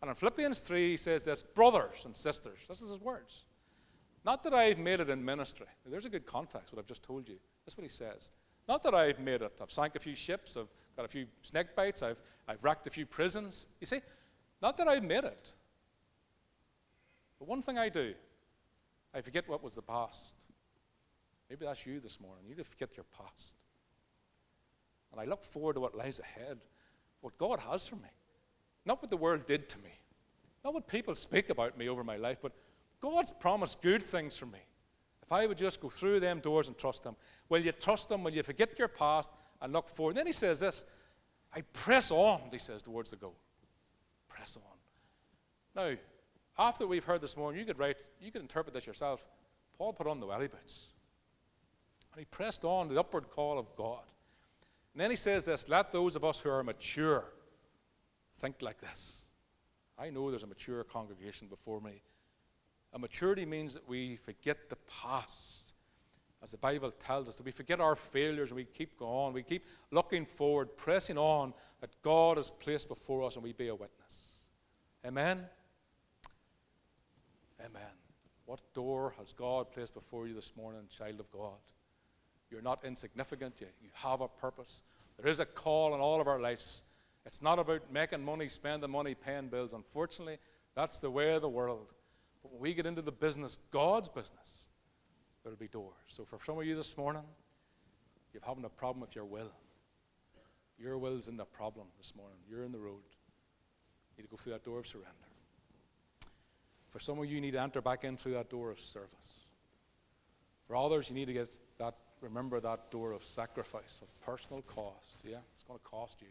And 0.00 0.08
in 0.08 0.14
Philippians 0.14 0.60
3, 0.60 0.90
he 0.90 0.96
says 0.96 1.24
this 1.24 1.42
Brothers 1.42 2.04
and 2.04 2.14
sisters, 2.14 2.66
this 2.68 2.82
is 2.82 2.90
his 2.90 3.00
words. 3.00 3.46
Not 4.24 4.42
that 4.44 4.54
I've 4.54 4.78
made 4.78 5.00
it 5.00 5.10
in 5.10 5.24
ministry. 5.24 5.66
There's 5.86 6.06
a 6.06 6.10
good 6.10 6.24
context, 6.24 6.72
what 6.72 6.78
I've 6.78 6.86
just 6.86 7.02
told 7.02 7.28
you. 7.28 7.36
That's 7.64 7.76
what 7.76 7.82
he 7.82 7.90
says. 7.90 8.30
Not 8.68 8.82
that 8.84 8.94
I've 8.94 9.18
made 9.18 9.42
it. 9.42 9.60
I've 9.62 9.70
sank 9.70 9.96
a 9.96 9.98
few 9.98 10.14
ships, 10.14 10.56
I've 10.56 10.68
got 10.96 11.04
a 11.04 11.08
few 11.08 11.26
snake 11.42 11.74
bites, 11.74 12.02
I've, 12.02 12.20
I've 12.48 12.62
wrecked 12.62 12.86
a 12.86 12.90
few 12.90 13.06
prisons. 13.06 13.66
You 13.80 13.86
see, 13.86 14.00
not 14.62 14.76
that 14.76 14.88
I've 14.88 15.04
made 15.04 15.24
it. 15.24 15.52
But 17.38 17.48
one 17.48 17.62
thing 17.62 17.78
I 17.78 17.88
do, 17.88 18.14
I 19.14 19.20
forget 19.20 19.48
what 19.48 19.62
was 19.62 19.74
the 19.74 19.82
past. 19.82 20.34
Maybe 21.50 21.66
that's 21.66 21.86
you 21.86 22.00
this 22.00 22.20
morning. 22.20 22.44
You 22.44 22.50
need 22.50 22.58
to 22.58 22.64
forget 22.64 22.96
your 22.96 23.06
past. 23.18 23.54
And 25.12 25.20
I 25.20 25.24
look 25.24 25.44
forward 25.44 25.74
to 25.74 25.80
what 25.80 25.96
lies 25.96 26.20
ahead, 26.20 26.58
what 27.20 27.36
God 27.38 27.60
has 27.60 27.86
for 27.86 27.96
me. 27.96 28.10
Not 28.84 29.00
what 29.00 29.10
the 29.10 29.16
world 29.16 29.46
did 29.46 29.68
to 29.70 29.78
me, 29.78 29.90
not 30.64 30.74
what 30.74 30.86
people 30.86 31.14
speak 31.14 31.48
about 31.48 31.78
me 31.78 31.88
over 31.88 32.04
my 32.04 32.16
life, 32.16 32.38
but 32.42 32.52
God's 33.00 33.30
promised 33.30 33.82
good 33.82 34.02
things 34.02 34.36
for 34.36 34.46
me. 34.46 34.58
If 35.22 35.32
I 35.32 35.46
would 35.46 35.56
just 35.56 35.80
go 35.80 35.88
through 35.88 36.20
them 36.20 36.40
doors 36.40 36.68
and 36.68 36.76
trust 36.76 37.04
Him, 37.04 37.16
will 37.48 37.60
you 37.60 37.72
trust 37.72 38.10
Him? 38.10 38.24
Will 38.24 38.32
you 38.32 38.42
forget 38.42 38.78
your 38.78 38.88
past 38.88 39.30
and 39.60 39.72
look 39.72 39.88
forward? 39.88 40.10
And 40.10 40.18
then 40.18 40.26
He 40.26 40.32
says 40.32 40.60
this 40.60 40.90
I 41.54 41.62
press 41.72 42.10
on, 42.10 42.40
He 42.50 42.58
says, 42.58 42.82
towards 42.82 43.10
the 43.10 43.16
goal. 43.16 43.36
Press 44.28 44.56
on. 44.56 44.62
Now, 45.74 45.96
after 46.58 46.86
we've 46.86 47.04
heard 47.04 47.20
this 47.20 47.36
morning, 47.36 47.58
you 47.58 47.66
could 47.66 47.78
write, 47.78 48.06
you 48.20 48.30
could 48.30 48.42
interpret 48.42 48.74
this 48.74 48.86
yourself. 48.86 49.26
Paul 49.76 49.92
put 49.92 50.06
on 50.06 50.20
the 50.20 50.26
welly 50.26 50.46
boots. 50.46 50.88
And 52.12 52.20
he 52.20 52.26
pressed 52.26 52.64
on 52.64 52.88
the 52.88 52.98
upward 52.98 53.28
call 53.30 53.58
of 53.58 53.74
God. 53.76 54.04
And 54.92 55.00
then 55.00 55.10
he 55.10 55.16
says 55.16 55.46
this 55.46 55.68
let 55.68 55.90
those 55.90 56.14
of 56.14 56.24
us 56.24 56.38
who 56.38 56.50
are 56.50 56.62
mature 56.62 57.24
think 58.38 58.62
like 58.62 58.80
this. 58.80 59.30
I 59.98 60.10
know 60.10 60.30
there's 60.30 60.44
a 60.44 60.48
mature 60.48 60.84
congregation 60.84 61.48
before 61.48 61.80
me. 61.80 62.02
A 62.92 62.98
maturity 62.98 63.44
means 63.44 63.74
that 63.74 63.88
we 63.88 64.16
forget 64.16 64.70
the 64.70 64.76
past. 65.02 65.63
As 66.44 66.50
the 66.50 66.58
Bible 66.58 66.90
tells 66.90 67.26
us, 67.26 67.36
that 67.36 67.46
we 67.46 67.50
forget 67.50 67.80
our 67.80 67.96
failures 67.96 68.50
and 68.50 68.56
we 68.56 68.66
keep 68.66 68.98
going. 68.98 69.32
We 69.32 69.42
keep 69.42 69.64
looking 69.90 70.26
forward, 70.26 70.76
pressing 70.76 71.16
on 71.16 71.54
that 71.80 71.90
God 72.02 72.36
has 72.36 72.50
placed 72.50 72.86
before 72.88 73.24
us 73.24 73.36
and 73.36 73.42
we 73.42 73.54
be 73.54 73.68
a 73.68 73.74
witness. 73.74 74.36
Amen? 75.06 75.40
Amen. 77.60 77.82
What 78.44 78.60
door 78.74 79.14
has 79.16 79.32
God 79.32 79.72
placed 79.72 79.94
before 79.94 80.28
you 80.28 80.34
this 80.34 80.52
morning, 80.54 80.82
child 80.90 81.18
of 81.18 81.30
God? 81.30 81.56
You're 82.50 82.60
not 82.60 82.84
insignificant. 82.84 83.54
You, 83.62 83.68
you 83.82 83.88
have 83.94 84.20
a 84.20 84.28
purpose. 84.28 84.82
There 85.18 85.30
is 85.32 85.40
a 85.40 85.46
call 85.46 85.94
in 85.94 86.00
all 86.02 86.20
of 86.20 86.28
our 86.28 86.40
lives. 86.40 86.84
It's 87.24 87.40
not 87.40 87.58
about 87.58 87.90
making 87.90 88.22
money, 88.22 88.48
spending 88.48 88.90
money, 88.90 89.14
paying 89.14 89.48
bills. 89.48 89.72
Unfortunately, 89.72 90.36
that's 90.74 91.00
the 91.00 91.10
way 91.10 91.34
of 91.34 91.40
the 91.40 91.48
world. 91.48 91.94
But 92.42 92.52
when 92.52 92.60
we 92.60 92.74
get 92.74 92.84
into 92.84 93.00
the 93.00 93.12
business, 93.12 93.56
God's 93.70 94.10
business, 94.10 94.68
there'll 95.44 95.58
be 95.58 95.68
doors. 95.68 95.94
So 96.08 96.24
for 96.24 96.38
some 96.42 96.58
of 96.58 96.64
you 96.64 96.74
this 96.74 96.96
morning, 96.96 97.22
you're 98.32 98.42
having 98.44 98.64
a 98.64 98.70
problem 98.70 99.00
with 99.00 99.14
your 99.14 99.26
will. 99.26 99.52
Your 100.78 100.98
will's 100.98 101.28
in 101.28 101.36
the 101.36 101.44
problem 101.44 101.86
this 101.98 102.16
morning. 102.16 102.38
You're 102.50 102.64
in 102.64 102.72
the 102.72 102.78
road. 102.78 103.02
You 104.16 104.22
need 104.22 104.24
to 104.24 104.30
go 104.30 104.36
through 104.36 104.54
that 104.54 104.64
door 104.64 104.80
of 104.80 104.86
surrender. 104.86 105.10
For 106.88 106.98
some 106.98 107.18
of 107.18 107.26
you, 107.26 107.36
you 107.36 107.40
need 107.40 107.52
to 107.52 107.60
enter 107.60 107.80
back 107.80 108.04
in 108.04 108.16
through 108.16 108.32
that 108.32 108.50
door 108.50 108.70
of 108.70 108.80
service. 108.80 109.46
For 110.66 110.76
others, 110.76 111.10
you 111.10 111.14
need 111.14 111.26
to 111.26 111.32
get 111.32 111.56
that, 111.78 111.94
remember 112.20 112.58
that 112.60 112.90
door 112.90 113.12
of 113.12 113.22
sacrifice, 113.22 114.00
of 114.02 114.20
personal 114.24 114.62
cost. 114.62 115.18
Yeah, 115.24 115.38
it's 115.52 115.64
going 115.64 115.78
to 115.78 115.84
cost 115.84 116.22
you. 116.22 116.28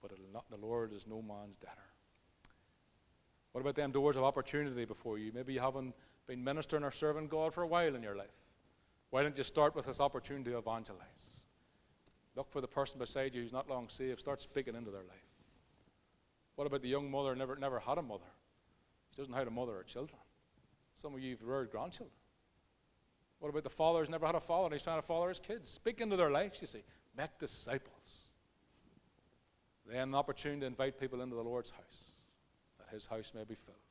But 0.00 0.12
not, 0.32 0.44
the 0.50 0.56
Lord 0.56 0.92
is 0.92 1.06
no 1.06 1.20
man's 1.20 1.56
debtor. 1.56 1.76
What 3.52 3.60
about 3.60 3.74
them 3.74 3.92
doors 3.92 4.16
of 4.16 4.24
opportunity 4.24 4.84
before 4.86 5.18
you? 5.18 5.30
Maybe 5.34 5.52
you 5.52 5.60
haven't 5.60 5.94
been 6.26 6.42
ministering 6.42 6.84
or 6.84 6.90
serving 6.90 7.28
God 7.28 7.52
for 7.52 7.62
a 7.62 7.66
while 7.66 7.94
in 7.94 8.02
your 8.02 8.16
life. 8.16 8.28
Why 9.10 9.22
don't 9.22 9.36
you 9.36 9.44
start 9.44 9.74
with 9.74 9.86
this 9.86 10.00
opportunity 10.00 10.50
to 10.50 10.58
evangelize? 10.58 11.42
Look 12.34 12.50
for 12.50 12.60
the 12.60 12.68
person 12.68 12.98
beside 12.98 13.34
you 13.34 13.42
who's 13.42 13.52
not 13.52 13.68
long 13.68 13.88
saved. 13.88 14.20
Start 14.20 14.40
speaking 14.40 14.74
into 14.74 14.90
their 14.90 15.02
life. 15.02 15.28
What 16.56 16.66
about 16.66 16.82
the 16.82 16.88
young 16.88 17.10
mother 17.10 17.34
never, 17.34 17.56
never 17.56 17.78
had 17.78 17.98
a 17.98 18.02
mother? 18.02 18.30
She 19.10 19.18
doesn't 19.18 19.30
know 19.30 19.38
how 19.38 19.44
to 19.44 19.50
mother 19.50 19.74
her 19.74 19.82
children. 19.82 20.18
Some 20.96 21.14
of 21.14 21.20
you 21.20 21.30
have 21.30 21.42
reared 21.44 21.70
grandchildren. 21.70 22.16
What 23.38 23.48
about 23.48 23.64
the 23.64 23.70
father 23.70 23.98
who's 23.98 24.08
never 24.08 24.24
had 24.24 24.34
a 24.34 24.40
father 24.40 24.66
and 24.66 24.72
he's 24.72 24.82
trying 24.82 25.00
to 25.00 25.06
father 25.06 25.28
his 25.28 25.40
kids? 25.40 25.68
Speak 25.68 26.00
into 26.00 26.16
their 26.16 26.30
lives, 26.30 26.60
you 26.60 26.66
see. 26.66 26.84
Make 27.16 27.38
disciples. 27.38 28.24
Then 29.86 30.08
an 30.08 30.14
opportunity 30.14 30.60
to 30.60 30.66
invite 30.66 30.98
people 30.98 31.20
into 31.20 31.34
the 31.34 31.42
Lord's 31.42 31.70
house, 31.70 32.12
that 32.78 32.88
his 32.94 33.06
house 33.06 33.32
may 33.34 33.44
be 33.44 33.56
filled. 33.56 33.81